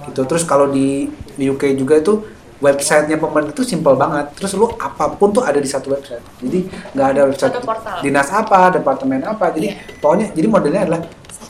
[0.08, 0.24] Gitu.
[0.24, 2.24] Terus kalau di UK juga itu
[2.58, 4.34] websitenya pemerintah itu simple banget.
[4.34, 6.22] Terus lu apa pun tuh ada di satu website.
[6.42, 7.54] Jadi nggak ada website
[8.02, 9.50] dinas apa departemen apa.
[9.54, 9.98] Jadi Iya.
[10.02, 11.02] pokoknya jadi modelnya adalah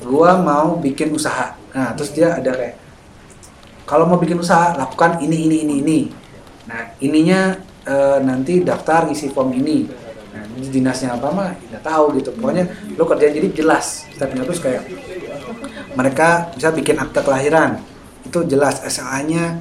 [0.04, 1.56] gua mau bikin usaha.
[1.72, 2.76] Nah terus dia ada kayak
[3.88, 5.98] kalau mau bikin usaha lakukan ini ini ini ini.
[6.68, 7.56] Nah ininya
[7.88, 9.88] eh, nanti daftar isi form ini.
[10.36, 12.36] Nah ini dinasnya apa mah nggak tahu gitu.
[12.36, 12.68] Pokoknya
[13.00, 14.04] lo kerjain jadi jelas.
[14.12, 14.84] Stepnya terus kayak
[15.96, 17.80] mereka bisa bikin akte kelahiran.
[18.28, 19.56] Itu jelas SLA-nya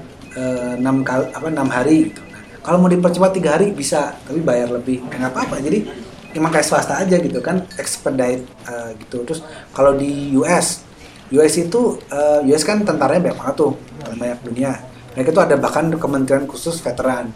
[0.78, 2.22] enam kali apa enam hari gitu.
[2.62, 5.00] Kalau mau dipercepat tiga hari bisa tapi bayar lebih.
[5.08, 5.64] Ya nggak apa-apa.
[5.64, 5.88] Jadi
[6.36, 9.24] emang kayak swasta aja gitu kan expedite eh, gitu.
[9.24, 9.40] Terus
[9.72, 10.84] kalau di US
[11.32, 13.74] US itu eh, US kan tentaranya banyak banget tuh
[14.20, 14.72] banyak dunia.
[15.16, 17.32] Mereka tuh ada bahkan kementerian khusus veteran.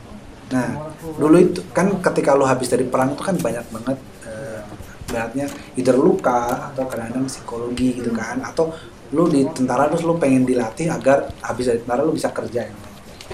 [0.51, 4.59] Nah dulu itu kan ketika lo habis dari perang itu kan banyak banget eh,
[5.07, 5.45] beratnya
[5.79, 8.75] either luka atau kadang-kadang psikologi gitu kan atau
[9.11, 12.63] lu di tentara terus lu pengen dilatih agar habis dari tentara lu bisa kerja.
[12.67, 12.90] gitu.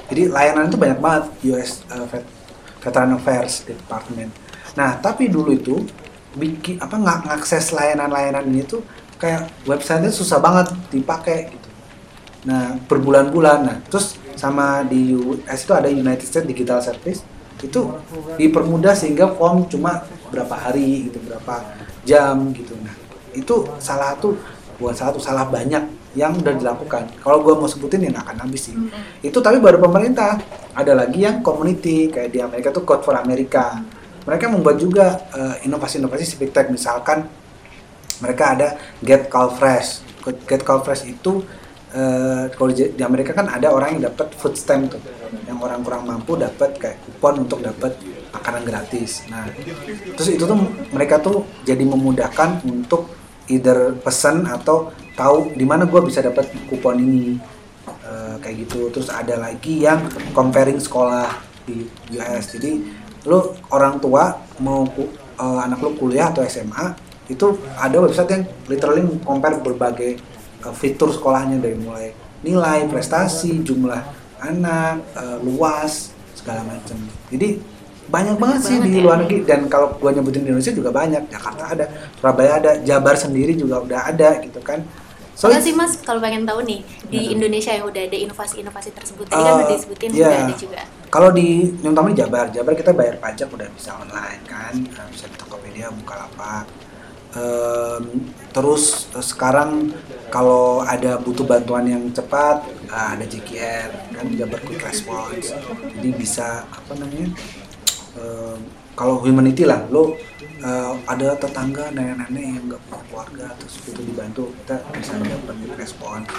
[0.10, 2.30] Jadi layanan itu banyak banget US uh, Vet-
[2.84, 4.32] Veteran Affairs Department
[4.78, 5.76] nah tapi dulu itu
[6.38, 8.86] bikin apa nggak ngakses layanan-layanan ini tuh
[9.18, 11.68] kayak websitenya susah banget dipakai gitu
[12.48, 13.60] Nah, berbulan-bulan.
[13.68, 17.26] Nah, terus sama di US itu ada United States Digital Service
[17.60, 17.82] itu
[18.38, 21.76] dipermudah sehingga form cuma berapa hari gitu, berapa
[22.08, 22.78] jam gitu.
[22.80, 22.96] Nah,
[23.36, 24.38] itu salah satu
[24.80, 25.84] bukan salah satu salah banyak
[26.16, 27.20] yang udah dilakukan.
[27.20, 28.76] Kalau gua mau sebutin ya akan habis sih.
[29.20, 30.40] Itu tapi baru pemerintah.
[30.78, 33.82] Ada lagi yang community kayak di Amerika tuh Code for America.
[34.24, 37.26] Mereka membuat juga eh, inovasi-inovasi civic tech misalkan
[38.22, 38.68] mereka ada
[39.02, 40.06] Get Call Fresh.
[40.46, 41.42] Get Call Fresh itu
[41.96, 45.02] eh, kalau di Amerika kan ada orang yang dapat food stamp tuh,
[45.50, 47.98] yang orang kurang mampu dapat kayak kupon untuk dapat
[48.38, 49.26] makanan gratis.
[49.32, 49.50] Nah,
[50.14, 50.58] terus itu tuh
[50.94, 53.17] mereka tuh jadi memudahkan untuk
[53.48, 57.40] either pesan atau tahu di mana gue bisa dapat kupon ini
[58.08, 58.88] Eh, kayak gitu.
[58.88, 61.28] Terus ada lagi yang comparing sekolah
[61.68, 61.84] di
[62.16, 62.56] US.
[62.56, 62.80] Jadi
[63.28, 66.96] lu orang tua mau eh, anak lu kuliah atau SMA
[67.28, 70.16] itu ada website yang literally compare berbagai
[70.64, 74.00] uh, fitur sekolahnya dari mulai nilai, prestasi, jumlah
[74.40, 76.96] anak, uh, luas, segala macam.
[77.28, 77.60] Jadi
[78.08, 79.04] banyak banget sih banget di ya.
[79.04, 81.24] luar negeri dan kalau gua nyebutin di Indonesia juga banyak.
[81.28, 81.86] Jakarta ada,
[82.20, 84.82] Surabaya ada, Jabar sendiri juga udah ada gitu kan.
[85.38, 86.82] So, sih mas, kalau pengen tahu nih
[87.14, 87.34] di Gimana?
[87.38, 90.26] Indonesia yang udah ada inovasi-inovasi tersebut, tadi kan Uh, udah disebutin iya.
[90.26, 90.82] udah ada juga.
[91.14, 95.06] Kalau di yang utama di Jabar, Jabar kita bayar pajak udah bisa online kan, Nah,
[95.14, 96.66] bisa di Tokopedia, Bukalapak.
[97.38, 99.94] Em, terus eh, sekarang
[100.34, 105.54] kalau ada butuh bantuan yang cepat, ah, ada JKR kan Jabar Quick Response.
[105.94, 107.30] Jadi bisa apa namanya?
[108.98, 114.44] Kalau humanity lah, lo eh, ada tetangga nenek-nenek yang nggak punya keluarga terus butuh dibantu,
[114.64, 116.30] kita bisa dapat quick response.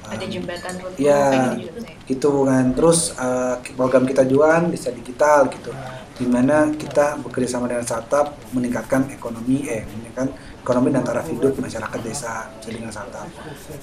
[0.00, 1.94] ada Em, jembatan road Iya, gitu juga ya.
[2.08, 2.64] itu kan.
[2.72, 5.70] Terus eh, program kita jualan bisa digital gitu,
[6.16, 11.52] di mana kita bekerja sama dengan startup meningkatkan ekonomi, eh meningkatkan ekonomi dan taraf hidup
[11.56, 13.28] masyarakat desa bisa dengan startup.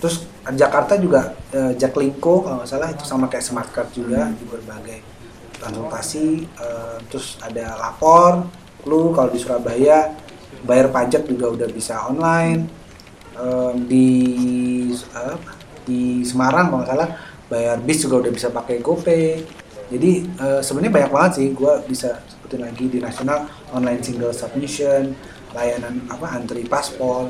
[0.02, 4.44] Terus Jakarta juga eh, Jaklingko kalau nggak salah itu sama kayak smart card juga di
[4.44, 5.00] berbagai
[5.62, 6.46] konsultasi.
[6.46, 8.48] eh, terus ada lapor,
[8.86, 10.14] lu kalau di Surabaya
[10.64, 12.68] bayar pajak juga udah bisa online.
[13.38, 14.10] Em, di
[14.94, 15.38] eh,
[15.86, 17.10] di Semarang kalau nggak salah
[17.48, 19.46] bayar bis juga udah bisa pakai GoPay.
[19.88, 21.48] Jadi eh, sebenarnya banyak banget sih.
[21.54, 25.16] Gua bisa sebutin lagi di nasional online single submission,
[25.54, 27.30] layanan apa antri paspor.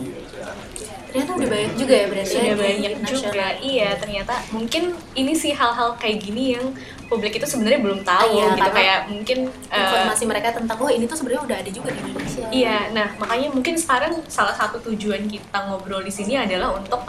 [1.07, 3.23] Ternyata udah banyak juga ya berarti ya sudah banyak nasional.
[3.31, 4.83] juga iya ternyata mungkin
[5.15, 6.67] ini sih hal-hal kayak gini yang
[7.07, 11.03] publik itu sebenarnya belum tahu Iya, gitu kayak mungkin eh, Informasi mereka tentang oh ini
[11.03, 12.45] tuh sebenarnya udah ada juga di Indonesia.
[12.47, 16.99] Iya, nah makanya mungkin sekarang salah satu tujuan kita ngobrol di sini adalah untuk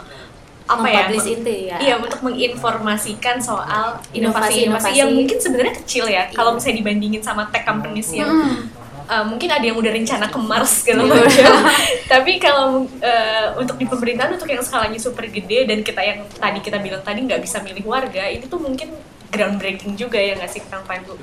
[0.65, 1.09] apa ya?
[1.09, 1.77] Itu ya.
[1.77, 4.69] Iya, untuk menginformasikan soal Inovasi-inovasi.
[4.69, 6.29] inovasi-inovasi yang mungkin sebenarnya kecil ya.
[6.29, 6.55] Kalau Iya.
[6.55, 8.69] misalnya dibandingin sama tech companies yang Hmm.
[9.09, 11.13] uh, mungkin ada yang udah rencana ke Mars segala Iya.
[11.17, 11.53] macam.
[12.13, 16.59] Tapi kalau uh, untuk di pemerintahan untuk yang skalanya super gede dan kita yang tadi
[16.61, 18.93] kita bilang tadi nggak bisa milih warga, ini tuh mungkin
[19.29, 21.13] groundbreaking juga ya nggak sih Kang Pandu?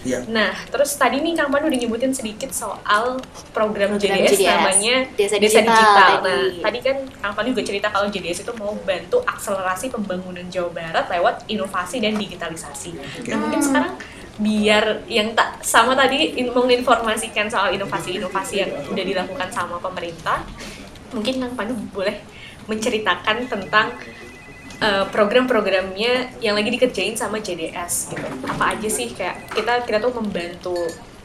[0.00, 0.24] Iya.
[0.26, 3.20] Nah, terus tadi nih Kang Pandu udah nyebutin sedikit soal
[3.52, 5.96] program, Program JDS, JDS, namanya Desa Desa Digital Digital.
[5.96, 6.24] tadi.
[6.24, 10.70] Nah, tadi kan Kang Pandu juga cerita kalau JDS itu mau bantu akselerasi pembangunan Jawa
[10.72, 12.90] Barat lewat inovasi dan digitalisasi.
[13.28, 13.92] Nah, mungkin sekarang
[14.40, 20.40] biar yang tak sama tadi in- menginformasikan soal inovasi-inovasi yang udah dilakukan sama pemerintah,
[21.12, 22.16] mungkin Kang Pandu boleh
[22.64, 23.92] menceritakan tentang
[24.80, 28.26] uh, program-programnya yang lagi dikerjain sama JDS gitu.
[28.48, 30.76] Apa aja sih kayak kita kita tuh membantu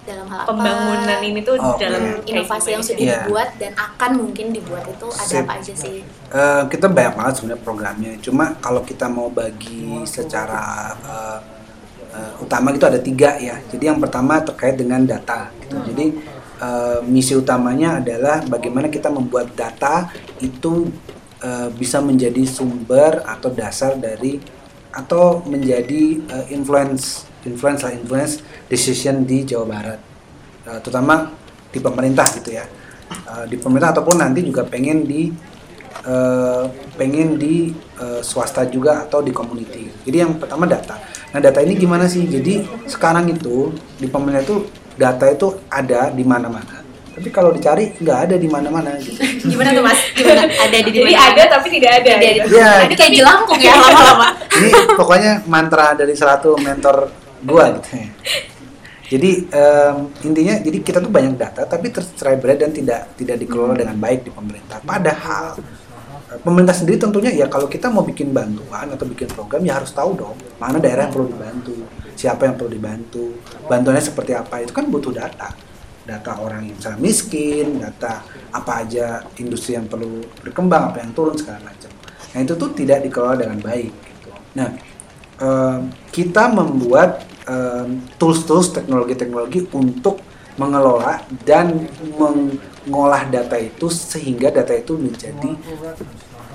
[0.05, 3.01] dalam hal apa pembangunan ini tuh Oh, dalam inovasi yang sudah?
[3.01, 3.25] Iya.
[3.25, 5.41] dibuat dan akan mungkin dibuat itu ada Sip.
[5.41, 8.11] apa aja sih Eh, kita banyak banget sebenarnya programnya.
[8.19, 11.39] Cuma kalau kita mau bagi secara eh,
[12.11, 13.55] eh, utama gitu ada tiga ya.
[13.71, 15.47] Jadi yang pertama terkait dengan data.
[15.63, 15.73] Gitu.
[15.89, 16.05] Jadi
[16.59, 20.11] eh, misi utamanya adalah bagaimana kita membuat data
[20.43, 20.91] itu
[21.41, 24.39] eh, bisa menjadi sumber atau dasar dari
[24.95, 29.99] atau menjadi eh, influence influence lah influence decision di Jawa Barat.
[30.65, 31.31] Eh, terutama
[31.69, 32.65] di pemerintah gitu ya.
[33.11, 35.29] Eh, di pemerintah ataupun nanti juga pengen di
[36.05, 36.63] eh,
[36.95, 39.91] pengen di eh, swasta juga atau di community.
[40.05, 40.97] Jadi yang pertama data.
[41.33, 42.23] Nah data ini gimana sih?
[42.25, 44.57] Jadi sekarang itu di pemerintah itu
[44.95, 46.84] data itu ada di mana-mana.
[47.15, 48.99] Tapi kalau dicari nggak ada di mana-mana.
[48.99, 49.15] Gitu.
[49.55, 52.09] gimana tuh mas gimana ada di Jadi ada tapi tidak ada.
[52.19, 52.47] Ada, gitu.
[52.59, 52.71] Iya.
[52.83, 57.07] ada kayak jelangkung ya lama-lama Ini pokoknya mantra dari salah satu mentor
[57.47, 57.89] gua gitu.
[57.95, 58.07] ya.
[59.05, 63.95] Jadi em, intinya jadi kita tuh banyak data tapi tercerai dan tidak tidak dikelola dengan
[63.95, 64.81] baik di pemerintah.
[64.83, 65.55] Padahal
[66.41, 70.17] pemerintah sendiri tentunya ya kalau kita mau bikin bantuan atau bikin program ya harus tahu
[70.17, 71.75] dong mana daerah yang perlu dibantu,
[72.17, 73.25] siapa yang perlu dibantu,
[73.69, 75.53] bantuannya seperti apa itu kan butuh data.
[76.05, 78.21] Data orang yang misalnya miskin, data
[78.53, 81.89] apa aja industri yang perlu berkembang, apa yang turun segala macam.
[82.35, 83.89] Nah itu tuh tidak dikelola dengan baik.
[83.89, 84.29] Gitu.
[84.53, 84.69] Nah
[85.41, 85.79] em,
[86.13, 90.21] kita membuat em, tools-tools teknologi-teknologi untuk
[90.55, 95.51] mengelola dan mengolah data itu sehingga data itu menjadi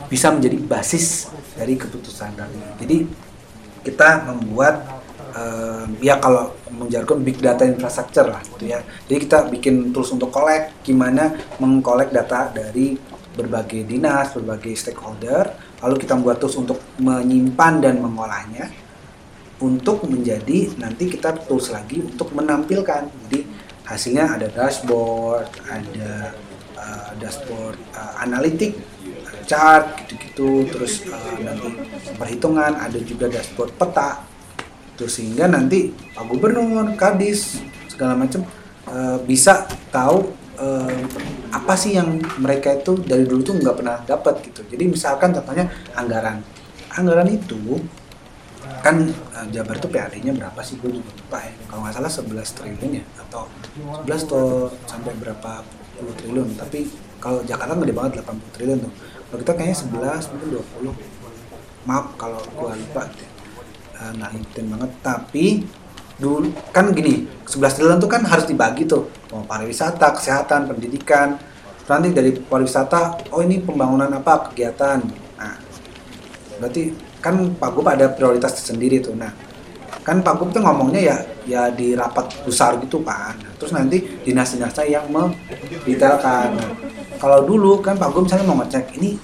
[0.09, 2.59] bisa menjadi basis dari keputusan tadi.
[2.81, 2.99] Jadi
[3.85, 5.00] kita membuat
[5.35, 8.81] em, ya kalau menjargon big data infrastructure lah gitu ya.
[9.07, 12.95] Jadi kita bikin tools untuk collect gimana mengkolek data dari
[13.31, 18.69] berbagai dinas, berbagai stakeholder, lalu kita membuat tools untuk menyimpan dan mengolahnya
[19.61, 23.07] untuk menjadi nanti kita tools lagi untuk menampilkan.
[23.29, 23.40] Jadi
[23.85, 26.33] hasilnya ada dashboard, ada
[26.81, 28.81] uh, dashboard uh, analitik,
[29.45, 31.77] chart gitu-gitu, terus uh, nanti
[32.16, 34.25] perhitungan, ada juga dashboard peta.
[35.01, 38.45] Terus sehingga nanti Pak Gubernur, Kadis, segala macam
[38.85, 40.29] uh, bisa tahu
[40.61, 40.93] uh,
[41.57, 44.61] apa sih yang mereka itu dari dulu tuh nggak pernah dapat gitu.
[44.69, 46.45] Jadi misalkan contohnya anggaran,
[46.93, 47.81] anggaran itu
[48.85, 50.77] kan uh, Jabar tuh PAD-nya berapa sih?
[50.77, 51.53] Gue juga lupa ya.
[51.65, 53.49] Kalau nggak salah 11 triliun ya atau
[54.05, 55.65] 11 atau sampai berapa
[55.97, 56.61] puluh triliun.
[56.61, 56.85] Tapi
[57.25, 58.93] kalau Jakarta gede banget 80 triliun tuh.
[59.33, 60.49] Kalau kita kayaknya 11 mungkin
[60.93, 63.30] 20 maaf kalau gue lupa gitu.
[64.01, 65.47] Eh, nggak ngikutin banget tapi
[66.17, 71.37] dulu kan gini 11 triliun tuh kan harus dibagi tuh mau pariwisata kesehatan pendidikan
[71.85, 75.05] nanti dari pariwisata oh ini pembangunan apa kegiatan
[75.37, 75.57] nah
[76.61, 79.13] berarti kan Pak Gub ada prioritas tersendiri tuh.
[79.15, 79.31] Nah,
[80.03, 83.37] kan Pak Gub tuh ngomongnya ya ya di rapat besar gitu kan.
[83.37, 86.57] Nah, terus nanti dinas-dinasnya yang mendetailkan.
[86.57, 86.71] Nah,
[87.21, 89.21] kalau dulu kan Pak Gub misalnya mau ngecek ini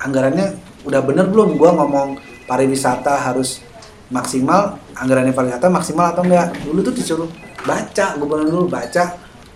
[0.00, 0.54] anggarannya
[0.86, 1.58] udah bener belum?
[1.58, 2.16] Gua ngomong
[2.46, 3.60] pariwisata harus
[4.10, 4.60] maksimal,
[4.92, 6.52] anggarannya pariwisata maksimal atau enggak?
[6.60, 7.30] Dulu tuh disuruh
[7.62, 9.04] baca, gubernur dulu baca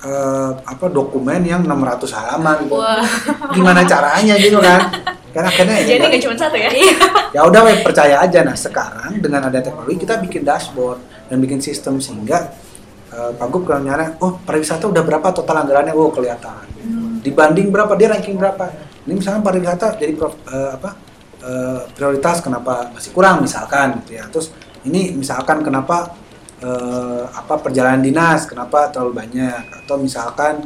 [0.01, 2.75] eh, apa dokumen yang 600 halaman gitu.
[2.75, 3.03] wah
[3.51, 4.81] Gimana caranya gitu kan?
[5.31, 6.71] Kan akhirnya ya Jadi udah- nggak cuma satu ya?
[7.35, 11.59] ya udah weh percaya aja nah sekarang dengan ada teknologi kita bikin dashboard dan bikin
[11.59, 12.55] sistem sehingga
[13.11, 16.63] eh, Pak Gub kalau nyara oh pariwisata udah berapa total anggarannya oh kelihatan
[17.19, 18.71] dibanding berapa dia ranking berapa
[19.03, 20.95] ini misalnya pariwisata jadi prof- eh, apa
[21.45, 24.25] eh, prioritas kenapa masih kurang misalkan gitu ya.
[24.33, 24.51] Terus
[24.89, 26.17] ini misalkan kenapa
[26.65, 29.85] eh, apa perjalanan dinas kenapa terlalu banyak?
[29.85, 30.65] Atau misalkan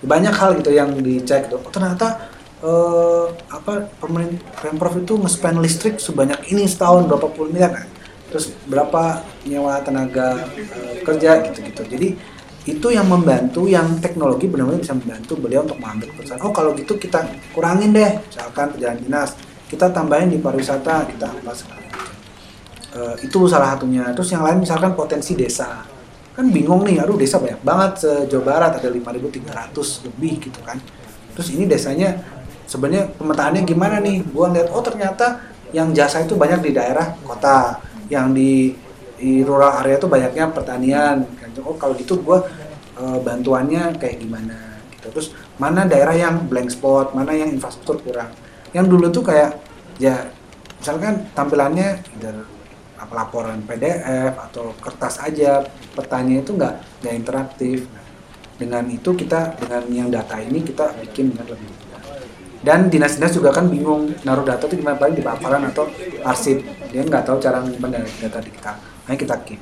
[0.00, 2.30] banyak hal gitu yang dicek tuh oh, ternyata
[2.62, 3.90] eh, apa
[4.64, 7.74] pemprov itu nge-spend listrik sebanyak ini setahun berapa puluh miliar.
[7.74, 7.86] Nah,
[8.30, 11.82] terus berapa nyewa tenaga eh, kerja gitu-gitu.
[11.84, 12.08] Jadi
[12.68, 16.38] itu yang membantu yang teknologi benar-benar bisa membantu beliau untuk mengambil keputusan.
[16.44, 17.24] Oh kalau gitu kita
[17.56, 19.30] kurangin deh misalkan perjalanan dinas
[19.70, 21.80] kita tambahin di pariwisata kita macam
[22.90, 24.02] Eh, itu salah satunya.
[24.10, 25.86] Terus yang lain misalkan potensi desa.
[26.34, 30.74] Kan bingung nih aduh desa banyak banget se Jawa Barat ada 5.300 lebih gitu kan.
[31.38, 32.18] Terus ini desanya
[32.66, 34.26] sebenarnya pemetaannya gimana nih?
[34.34, 35.38] Gua lihat oh ternyata
[35.70, 37.78] yang jasa itu banyak di daerah kota.
[38.10, 38.52] Yang di
[39.22, 41.50] di rural area tuh banyaknya pertanian kan.
[41.62, 42.38] Oh kalau gitu gue
[42.98, 45.14] uh, bantuannya kayak gimana gitu.
[45.14, 45.28] Terus
[45.62, 48.34] mana daerah yang blank spot mana yang infrastruktur kurang
[48.76, 49.58] yang dulu tuh kayak
[49.98, 50.30] ya
[50.78, 52.00] misalkan tampilannya
[53.00, 55.64] apa laporan PDF atau kertas aja
[55.96, 57.78] petanya itu nggak nggak interaktif.
[58.60, 61.80] Dengan itu kita dengan yang data ini kita bikin dengan lebih
[62.60, 65.88] dan dinas-dinas juga kan bingung naruh data itu gimana paling di paparan atau
[66.20, 66.60] arsip.
[66.92, 68.76] Dia nggak tahu cara menyimpan data digital
[69.10, 69.60] makanya kita keep.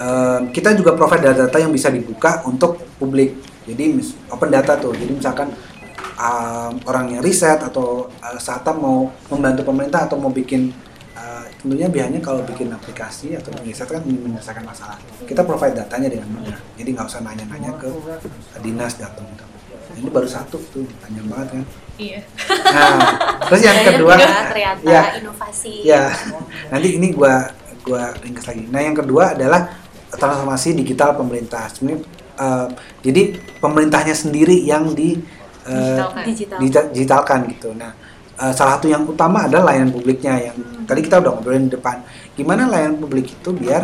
[0.00, 3.36] Ehm, kita juga provide data-data yang bisa dibuka untuk publik.
[3.68, 4.02] Jadi
[4.32, 4.96] open data tuh.
[4.96, 5.52] Jadi misalkan
[6.20, 10.68] um, orang yang riset atau uh, startup mau membantu pemerintah atau mau bikin
[11.16, 15.00] uh, tentunya biasanya kalau bikin aplikasi atau riset kan menyelesaikan masalah.
[15.24, 16.60] Kita provide datanya dengan mudah.
[16.76, 17.88] Jadi nggak usah nanya-nanya ke
[18.60, 19.44] dinas datang gitu.
[19.90, 21.64] ini baru satu tuh panjang banget kan?
[21.98, 22.20] Iya.
[22.72, 22.98] nah
[23.50, 25.02] terus yang Banyak kedua ya, ternyata ya.
[25.18, 25.74] inovasi.
[25.82, 26.02] Ya
[26.70, 27.50] nanti ini gua
[27.82, 28.64] gua ringkas lagi.
[28.70, 29.66] Nah yang kedua adalah
[30.14, 31.66] transformasi digital pemerintah.
[31.68, 32.06] Sebenarnya
[32.38, 32.68] uh,
[33.02, 35.20] jadi pemerintahnya sendiri yang di
[35.70, 35.78] uh,
[36.26, 36.58] Digitalkan.
[36.58, 37.68] digital digitalkan gitu.
[37.72, 37.92] Nah,
[38.36, 42.02] eh, salah satu yang utama adalah layanan publiknya yang tadi kita udah ngobrolin di depan.
[42.34, 43.82] Gimana layanan publik itu biar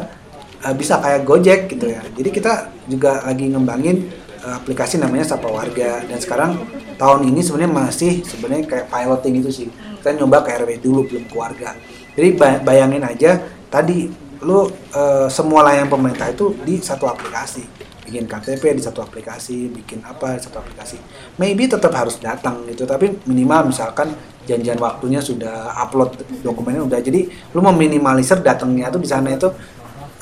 [0.61, 2.03] eh, bisa kayak Gojek gitu ya.
[2.03, 2.53] Jadi kita
[2.87, 3.97] juga lagi ngembangin
[4.43, 6.59] eh, aplikasi namanya Sapa Warga dan sekarang
[6.97, 9.69] tahun ini sebenarnya masih sebenarnya kayak piloting itu sih.
[10.01, 11.77] Kita nyoba ke RW dulu belum ke warga.
[12.17, 14.09] Jadi ba- bayangin aja tadi
[14.41, 17.65] lu eh, semua layanan pemerintah itu di satu aplikasi
[18.07, 20.97] bikin KTP di satu aplikasi, bikin apa di satu aplikasi.
[21.43, 24.15] Maybe tetap harus datang gitu, tapi minimal misalkan
[24.47, 26.15] janjian waktunya sudah upload
[26.47, 29.51] dokumennya udah jadi lu meminimalisir datangnya tuh di sana itu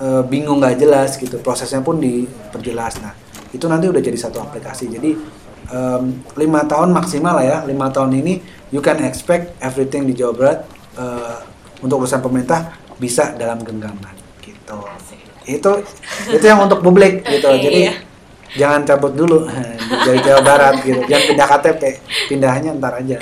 [0.01, 3.05] e, bingung nggak jelas gitu, prosesnya pun diperjelas.
[3.05, 3.13] Nah
[3.53, 4.89] itu nanti udah jadi satu aplikasi.
[4.89, 5.13] Jadi
[6.37, 8.37] lima tahun maksimal lah ya, lima tahun ini
[8.69, 10.59] you can expect everything di Jawa Barat
[10.99, 11.39] eh,
[11.81, 14.79] untuk urusan pemerintah bisa dalam genggaman gitu
[15.45, 15.71] itu
[16.31, 17.49] itu yang untuk publik gitu.
[17.49, 17.95] Jadi Iya.
[18.55, 19.45] jangan cabut dulu
[20.07, 21.01] dari Jawa Barat gitu.
[21.05, 21.83] Jangan pindah KTP
[22.29, 23.17] pindahnya ntar aja.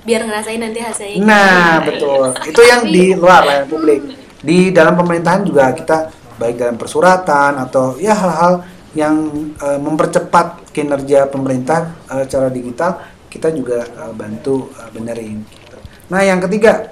[0.00, 1.20] Biar ngerasain nanti hasilnya.
[1.22, 2.32] Nah betul.
[2.48, 4.00] Itu yang di luar layanan publik.
[4.40, 6.08] Di dalam pemerintahan juga kita
[6.40, 8.64] baik dalam persuratan atau ya hal-hal
[8.96, 9.14] yang
[9.60, 12.96] eh, mempercepat kinerja pemerintah eh, secara digital
[13.28, 15.76] kita juga eh, bantu eh, benerin gitu.
[16.08, 16.90] nah yang ketiga.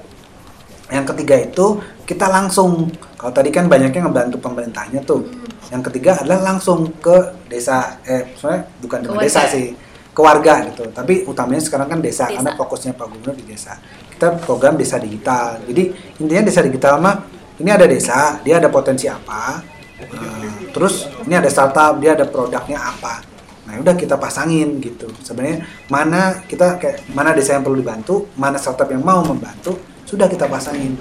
[0.89, 1.67] Yang ketiga itu
[2.09, 2.89] kita langsung.
[3.21, 5.29] Kalau tadi kan banyaknya ngebantu pemerintahnya tuh.
[5.69, 9.77] Yang ketiga adalah langsung ke desa eh sebenarnya bukan Ke desa sih
[10.17, 10.89] ke warga gitu.
[10.89, 12.41] Tapi utamanya sekarang kan desa, Desa.
[12.41, 13.77] karena fokusnya Pak Gubernur di desa.
[14.09, 15.61] Kita program desa digital.
[15.69, 15.93] Jadi
[16.25, 17.29] intinya desa digital mah
[17.61, 19.61] ini ada desa dia ada potensi apa
[19.99, 23.21] eh, terus ini ada startup dia ada produknya apa.
[23.69, 25.13] Nah udah kita pasangin gitu.
[25.21, 29.77] Sebenarnya mana kita kayak mana desa yang perlu dibantu mana startup yang mau membantu
[30.09, 30.97] sudah kita pasangin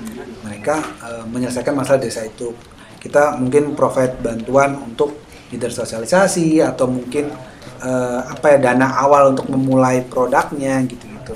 [0.68, 2.52] mereka eh, menyelesaikan masalah desa itu.
[3.00, 5.16] Kita mungkin provide bantuan untuk
[5.56, 7.32] either sosialisasi atau mungkin
[7.80, 11.36] eh, apa ya dana awal untuk memulai produknya gitu gitu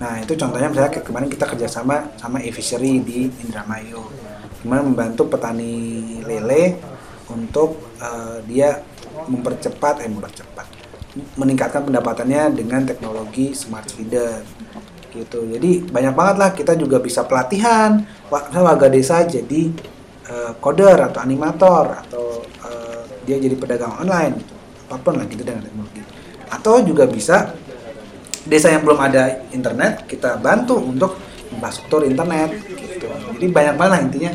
[0.00, 4.02] nah itu contohnya misalnya kemarin kita kerjasama sama e-fishery di Indramayu.
[4.64, 6.80] Gimana membantu petani lele
[7.28, 8.80] untuk eh, dia
[9.28, 10.66] mempercepat eh mempercepat
[11.36, 14.40] meningkatkan pendapatannya dengan teknologi smart feeder
[15.12, 15.44] gitu.
[15.44, 18.00] Jadi banyak banget lah kita juga bisa pelatihan
[18.32, 19.92] wa- warga desa jadi
[20.64, 24.54] coder atau animator atau eh, dia jadi pedagang online gitu.
[24.88, 26.00] Apa pun lah gitu dengan teknologi.
[26.48, 27.52] Atau juga bisa
[28.48, 31.20] desa yang belum ada internet kita bantu untuk
[31.52, 33.12] infrastruktur internet gitu.
[33.12, 34.32] Jadi banyak banget lah intinya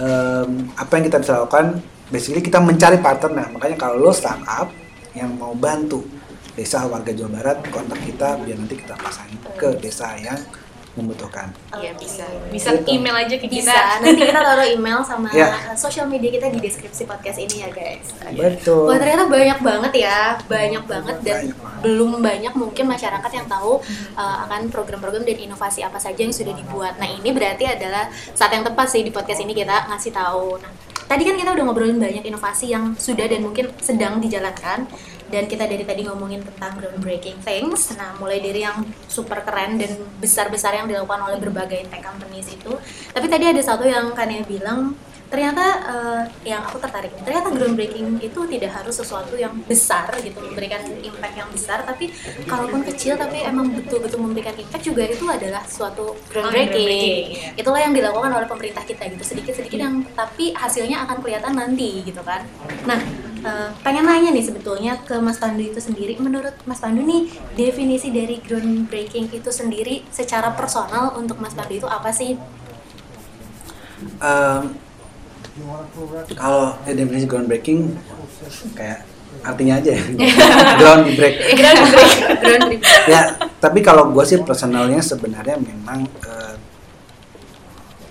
[0.00, 1.66] em, apa yang kita bisa lakukan.
[2.08, 3.32] Basically kita mencari partner.
[3.32, 4.72] Nah makanya kalau lo startup
[5.12, 6.04] yang mau bantu
[6.54, 10.38] desa warga Jawa Barat kontak kita biar nanti kita pasangin ke desa yang
[10.94, 12.22] membutuhkan Iya bisa.
[12.48, 12.86] Bisa Gitu.
[12.94, 13.98] email aja ke bisa kita.
[13.98, 18.14] nanti kita taruh email sama uh, sosial media kita di deskripsi podcast ini ya guys
[18.30, 21.82] betul Wah ternyata banyak banget ya, banyak banget dan Banyak banget.
[21.82, 23.82] belum banyak mungkin masyarakat yang tahu
[24.14, 26.94] uh, akan program-program dan inovasi apa saja yang sudah dibuat.
[26.96, 30.62] Nah ini berarti adalah saat yang tepat sih di podcast ini kita ngasih tahu.
[30.62, 30.70] Nah
[31.04, 34.86] tadi kan kita udah ngobrolin banyak inovasi yang sudah dan mungkin sedang dijalankan
[35.34, 37.90] dan kita dari tadi ngomongin tentang groundbreaking things.
[37.98, 42.70] Nah mulai dari yang super keren dan besar-besar yang dilakukan oleh berbagai tech companies itu.
[43.10, 44.94] Tapi tadi ada satu yang Kania bilang
[45.34, 50.78] ternyata eh, yang aku tertarik ternyata groundbreaking itu tidak harus sesuatu yang besar gitu memberikan
[51.02, 52.12] impact yang besar tapi
[52.46, 57.90] kalaupun kecil tapi emang betul-betul memberikan impact juga itu adalah suatu groundbreaking groundbreaking, itulah yang
[57.96, 62.46] dilakukan oleh pemerintah kita gitu sedikit-sedikit yang tapi hasilnya akan kelihatan nanti gitu kan
[62.86, 63.02] nah
[63.44, 66.16] eh, pengen nanya nih sebetulnya ke Mas Pandu itu sendiri.
[66.18, 71.88] Menurut Mas Pandu nih definisi dari groundbreaking itu sendiri secara personal untuk Mas Pandu itu
[71.88, 72.40] apa sih?
[74.18, 74.62] Em,
[76.34, 77.94] kalau ya, definisi groundbreaking
[78.74, 79.06] kayak
[79.44, 80.02] artinya aja ya.
[80.80, 83.20] Ground break ground break ground break ya
[83.60, 86.54] tapi kalau gue sih personalnya sebenarnya memang eh,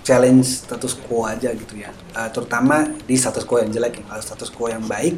[0.04, 1.90] challenge status quo aja gitu ya.
[1.90, 5.16] Eh, terutama di status quo yang jelek kalau status quo yang baik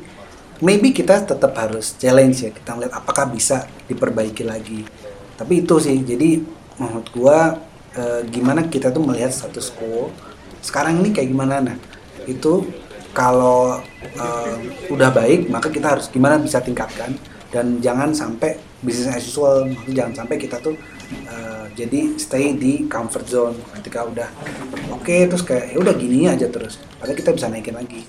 [0.62, 2.51] maybe kita tetap harus challenge ya.
[2.55, 4.87] Kita melihat apakah bisa diperbaiki lagi.
[5.37, 6.41] Tapi itu sih jadi
[6.80, 7.39] menurut gue
[7.99, 10.09] eh, gimana kita tuh melihat status quo
[10.62, 11.61] sekarang ini kayak gimana?
[11.61, 11.76] Nah
[12.24, 12.64] itu
[13.11, 14.55] kalau eh,
[14.89, 17.12] udah baik maka kita harus gimana bisa tingkatkan
[17.51, 19.66] dan jangan sampai bisnis as usual.
[19.91, 20.78] Jangan sampai kita tuh
[21.11, 23.57] eh, jadi stay di comfort zone.
[23.80, 24.28] Ketika udah
[24.94, 26.78] oke terus kayak ya udah gini aja terus.
[26.98, 28.02] Padahal kita bisa naikin lagi.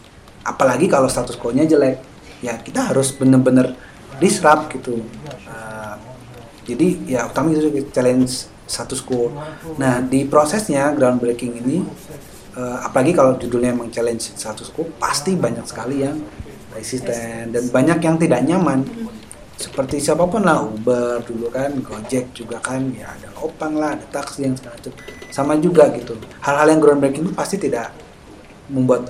[0.45, 1.99] Apalagi kalau status quo-nya jelek.
[2.45, 3.73] Ya kita harus bener-bener
[4.21, 5.01] disrupt gitu.
[5.25, 5.95] Eh,
[6.67, 9.31] jadi ya utama itu challenge status quo.
[9.79, 11.81] Nah di prosesnya groundbreaking ini
[12.59, 16.19] eh, apalagi kalau judulnya emang challenge status quo pasti banyak sekali yang
[16.75, 18.85] resisten dan banyak yang tidak nyaman
[19.58, 24.05] seperti siapa pun lah Uber dulu kan Gojek juga kan ya ada Opang lah ada
[24.05, 24.93] taksi yang segala macam.
[25.34, 26.14] Sama juga gitu.
[26.45, 27.89] Hal-hal yang groundbreaking itu pasti tidak
[28.70, 29.10] membuat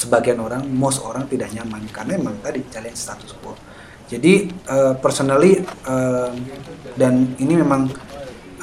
[0.00, 1.84] sebagian orang most orang tidak nyaman.
[1.92, 3.52] Karena emang tadi challenge status quo.
[4.08, 6.32] Jadi eh, personally eh,
[6.96, 7.88] dan ini memang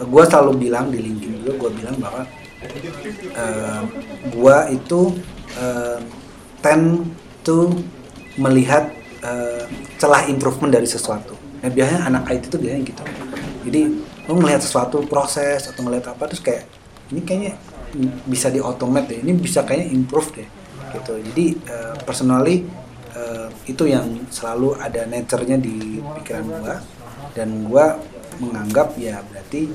[0.02, 2.26] gue selalu bilang di LinkedIn juga gue bilang bahwa
[2.66, 3.84] eh,
[4.26, 5.02] gue itu
[5.54, 6.00] eh,
[6.66, 7.14] tend
[7.46, 7.74] to
[8.38, 9.64] melihat eh,
[9.98, 11.38] celah improvement dari sesuatu.
[11.62, 13.04] Nah, biasanya anak IT itu biasanya gitu.
[13.70, 13.82] Jadi
[14.26, 16.66] lo melihat sesuatu proses atau melihat apa terus kayak
[17.14, 17.54] ini kayaknya
[18.26, 20.50] bisa di automate deh, ini bisa kayaknya improve deh
[20.98, 21.14] gitu.
[21.32, 22.66] Jadi eh, personally
[23.14, 26.76] eh, itu yang selalu ada nature-nya di pikiran gua
[27.38, 27.86] dan gua
[28.42, 29.70] menganggap ya berarti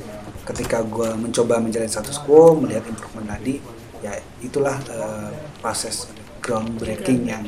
[0.46, 3.62] ketika gua mencoba menjalin status quo melihat improvement tadi
[4.02, 5.30] ya itulah eh,
[5.62, 6.10] proses
[6.42, 7.44] groundbreaking yang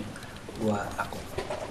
[0.63, 1.28] gua lakukan.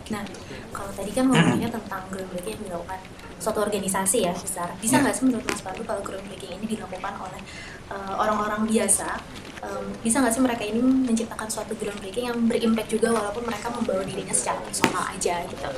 [0.08, 0.24] Nah,
[0.70, 2.99] kalau tadi kan ngomongnya tentang groundbreaking yang dilakukan
[3.38, 4.72] suatu organisasi ya besar.
[4.78, 5.01] Bisa Ya.
[5.03, 7.41] nggak sih menurut Mas Pandu kalau groundbreaking ini dilakukan oleh
[7.88, 9.20] uh, orang-orang biasa?
[9.58, 14.05] um, bisa nggak sih mereka ini menciptakan suatu groundbreaking yang berimpact juga walaupun mereka membawa
[14.05, 15.70] dirinya secara personal aja gitu?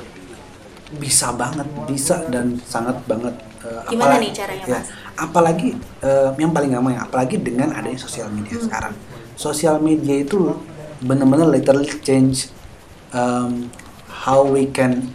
[0.90, 3.30] bisa banget bisa dan sangat banget
[3.62, 4.88] eh, Gimana apalagi- nih caranya, ya, Mas?
[5.16, 5.68] apalagi
[6.02, 8.66] eh, yang paling gampang ya apalagi dengan adanya sosial media Hmm.
[8.66, 8.94] sekarang
[9.32, 10.50] sosial media itu
[11.00, 12.50] benar-benar literally change
[13.10, 13.70] um,
[14.20, 15.10] how we can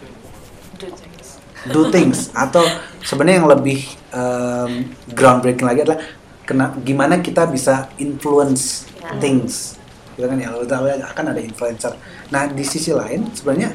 [0.76, 1.26] Do things.
[1.70, 2.18] do things.
[2.34, 2.62] Atau
[3.00, 6.00] sebenarnya yang lebih um, groundbreaking lagi adalah
[6.44, 9.14] kena, gimana kita bisa influence Ya.
[9.22, 9.78] things.
[10.18, 10.50] Gitu kan ya?
[10.50, 11.94] Ya, akan ada influencer.
[12.34, 13.70] Nah di sisi lain sebenarnya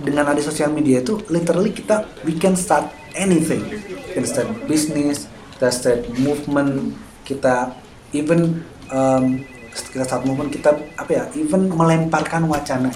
[0.00, 3.62] dengan ada sosial media itu literally kita we can start anything.
[4.10, 5.30] Kita start business
[5.60, 7.76] kita start movement kita
[8.16, 9.44] even um,
[9.92, 12.88] kita start movement kita apa ya even melemparkan wacana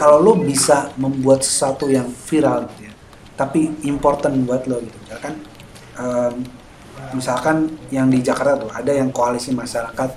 [0.00, 2.94] kalau lo bisa membuat sesuatu yang viral gitu ya
[3.36, 5.34] tapi important buat lo gitu misalkan
[6.00, 6.34] em,
[7.12, 7.56] misalkan
[7.88, 10.10] yang di Jakarta tuh ada yang koalisi masyarakat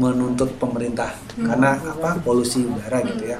[0.00, 3.38] menuntut pemerintah karena apa polusi udara gitu ya.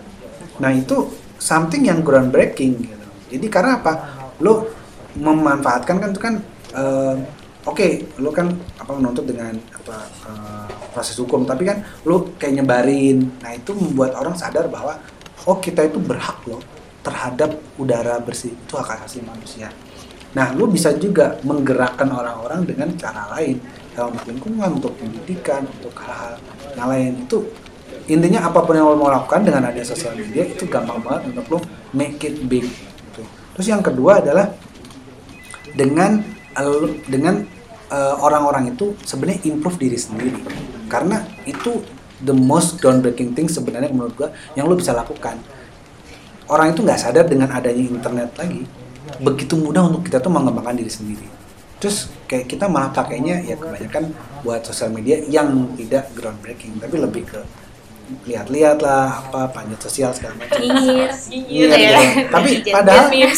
[0.61, 1.09] Nah itu
[1.41, 3.07] something yang groundbreaking gitu.
[3.33, 3.93] Jadi karena apa?
[4.45, 4.69] Lo
[5.17, 6.35] memanfaatkan kan itu kan
[6.77, 7.17] em,
[7.65, 9.97] oke lo kan apa menuntut dengan apa
[10.29, 13.33] eh, proses hukum tapi kan lo kayak nyebarin.
[13.41, 15.01] Nah itu membuat orang sadar bahwa
[15.47, 16.63] oh kita itu berhak loh
[17.03, 18.55] terhadap udara bersih.
[18.55, 19.71] Itu hak asasi manusia.
[20.33, 23.59] Nah lu bisa juga menggerakkan orang-orang dengan cara lain.
[23.93, 26.41] Dalam lingkungan untuk pendidikan untuk hal-hal
[26.73, 27.13] yang lain.
[27.29, 27.45] Itu
[28.09, 31.45] intinya apa pun yang lo mau lakukan dengan adanya sosial media itu gampang banget untuk
[31.53, 31.59] lo
[31.95, 33.23] make it big gitu.
[33.55, 34.51] terus yang kedua adalah
[35.77, 36.19] dengan
[37.07, 37.47] dengan
[37.93, 40.41] eh, orang-orang itu sebenarnya improve diri sendiri.
[40.89, 41.81] Karena itu
[42.23, 45.39] the most groundbreaking thing sebenarnya menurut gua yang lo bisa lakukan
[46.49, 48.65] orang itu nggak sadar dengan adanya internet lagi
[49.21, 51.27] begitu mudah untuk kita tuh mengembangkan diri sendiri
[51.83, 54.15] terus kayak kita malah pakainya ya kebanyakan
[54.47, 57.43] buat sosial media yang tidak groundbreaking tapi lebih ke
[58.27, 61.11] lihat-lihat lah apa panjat sosial segala macam Nyinyir.
[61.33, 62.01] Iya, ya.
[62.29, 63.29] Tapi padahal ya,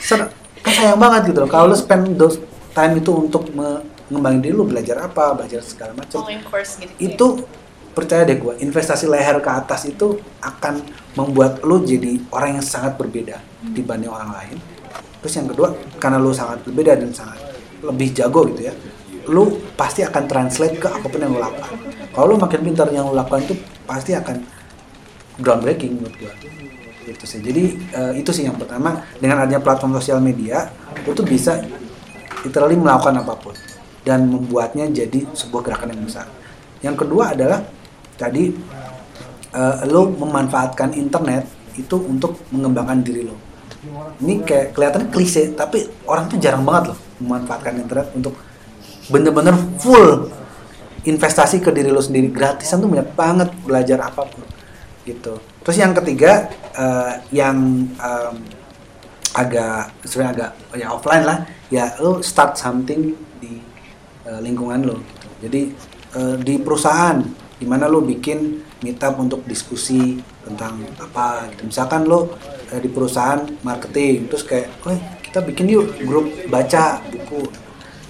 [0.00, 0.30] ser-
[0.64, 1.50] kan sayang banget gitu loh.
[1.50, 2.40] Kalau lu spend those
[2.72, 6.24] time itu untuk mengembangin diri lu belajar apa, belajar segala macam.
[6.24, 6.92] Online course gitu.
[6.96, 7.26] Itu
[7.94, 10.82] percaya deh gua, investasi leher ke atas itu akan
[11.14, 13.38] membuat lu jadi orang yang sangat berbeda
[13.72, 14.56] dibanding orang lain.
[15.22, 15.72] Terus yang kedua,
[16.02, 17.40] karena lu sangat berbeda dan sangat
[17.80, 18.74] lebih jago gitu ya,
[19.30, 21.78] lu pasti akan translate ke apa pun yang lu lakukan.
[22.12, 23.54] Kalau lu makin pintar yang lu lakukan itu
[23.88, 24.42] pasti akan
[25.40, 26.34] groundbreaking menurut gua
[27.04, 30.72] gitu sih jadi eh, itu sih yang pertama dengan adanya platform sosial media
[31.04, 31.60] lu tuh bisa
[32.44, 33.54] literally melakukan apa pun
[34.04, 36.26] dan membuatnya jadi sebuah gerakan yang besar
[36.80, 37.60] yang kedua adalah
[38.14, 38.54] Jadi
[39.54, 43.36] eh, lo memanfaatkan internet itu untuk mengembangkan diri lo.
[44.24, 48.32] Ini kayak kelihatannya klise, tapi orang tuh jarang banget loh memanfaatkan internet untuk
[49.12, 50.32] bener-bener full
[51.04, 54.40] investasi ke diri lo sendiri gratisan tuh banyak banget belajar apa pun
[55.04, 55.36] gitu.
[55.60, 58.36] Terus yang ketiga eh, yang em,
[59.34, 61.38] agak sebenarnya agak ya offline lah
[61.68, 63.58] ya lo start something di
[64.24, 65.28] eh, lingkungan lo gitu.
[65.50, 65.60] jadi
[66.14, 67.18] eh, di perusahaan
[67.58, 71.70] di mana lo bikin meetup untuk diskusi tentang apa gitu.
[71.70, 72.34] Misalkan lo
[72.70, 77.46] eh, di perusahaan marketing terus kayak oh kita bikin yuk grup baca buku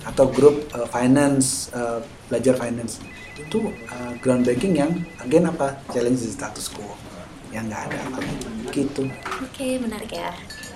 [0.05, 3.01] atau grup eh, finance eh, belajar finance.
[3.37, 5.81] Itu eh, groundbreaking yang again apa?
[5.93, 6.97] Challenge status quo
[7.55, 8.01] yang nggak ada.
[8.75, 9.07] Gitu.
[9.41, 10.35] Oke, menarik ya.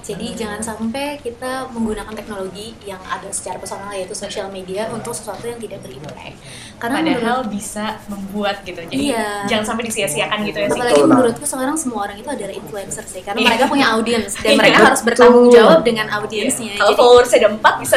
[0.08, 5.44] Jadi jangan sampai kita menggunakan teknologi yang ada secara personal yaitu sosial media untuk sesuatu
[5.44, 6.40] yang tidak berimpact.
[6.80, 8.80] Karena Padahal menurut, bisa membuat gitu.
[8.80, 9.44] Jadi Iya.
[9.44, 10.72] jangan sampai disia-siakan gitu ya sih.
[10.74, 11.12] apalagi Betul, Nak.
[11.12, 13.48] menurutku sekarang semua orang itu adalah influencer sih karena Iya.
[13.52, 14.58] mereka punya audiens dan Iya.
[14.58, 15.08] mereka harus Betul.
[15.12, 16.72] bertanggung jawab dengan audiensnya.
[16.74, 17.96] Kalau Jadi- followers ada empat bisa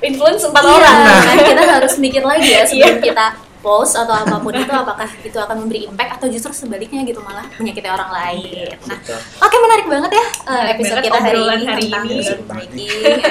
[0.00, 0.96] influence empat Iya, orang.
[1.22, 3.04] kan kita harus mikir lagi ya sebelum Iya.
[3.04, 3.26] kita
[3.62, 7.46] post atau apa pun itu apakah itu akan memberi impact atau justru sebaliknya gitu malah
[7.56, 8.74] menyakiti orang lain.
[8.90, 8.98] Nah,
[9.40, 12.04] oke menarik banget ya uh, episode banget kita hari ini hari tentang
[12.68, 12.86] ini.
[12.90, 13.22] Yes.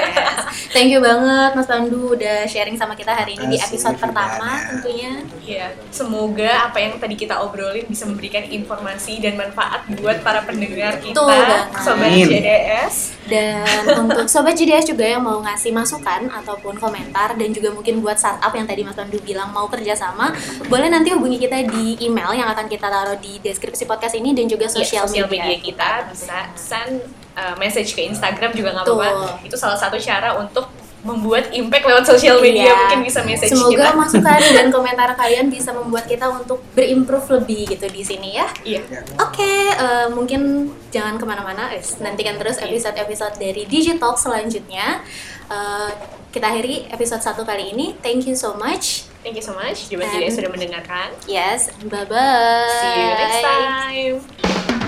[0.72, 5.20] Thank you banget Mas Pandu udah sharing sama kita hari ini di episode pertama tentunya.
[5.42, 11.02] Iya, semoga apa yang tadi kita obrolin bisa memberikan informasi dan manfaat buat para pendengar
[11.02, 11.68] kita, sobat.
[12.14, 12.94] JDS.
[13.26, 18.14] Dan untuk sobat JDS juga yang mau ngasih masukan ataupun komentar dan juga mungkin buat
[18.14, 20.21] startup yang tadi Mas Pandu bilang mau kerjasama,
[20.64, 24.46] boleh nanti hubungi kita di email yang akan kita taruh di deskripsi podcast ini dan
[24.46, 25.42] juga Iya, sosial sosial media.
[25.48, 27.02] media kita bisa send
[27.32, 29.40] uh, message ke Instagram juga nggak apa-apa.
[29.40, 30.68] Itu salah satu cara untuk
[31.02, 32.62] membuat impact lewat sosial media.
[32.62, 32.74] Iya.
[32.78, 33.98] Mungkin bisa message Semoga kita.
[33.98, 38.46] masukan dan komentar kalian bisa membuat kita untuk berimprove lebih gitu di sini ya.
[38.62, 38.86] Iya.
[39.18, 42.70] Oke, eh, mungkin jangan ke mana-mana, eh, nantikan terus Iya.
[42.70, 45.02] episode-episode dari Digitalk selanjutnya.
[45.50, 45.90] Eh,
[46.30, 47.98] kita akhiri episode satu kali ini.
[47.98, 49.11] Thank you so much.
[49.22, 49.86] Thank you so much.
[49.94, 51.14] And- JDS sudah mendengarkan.
[51.30, 52.74] Yes, bye-bye.
[52.82, 54.81] See you next time.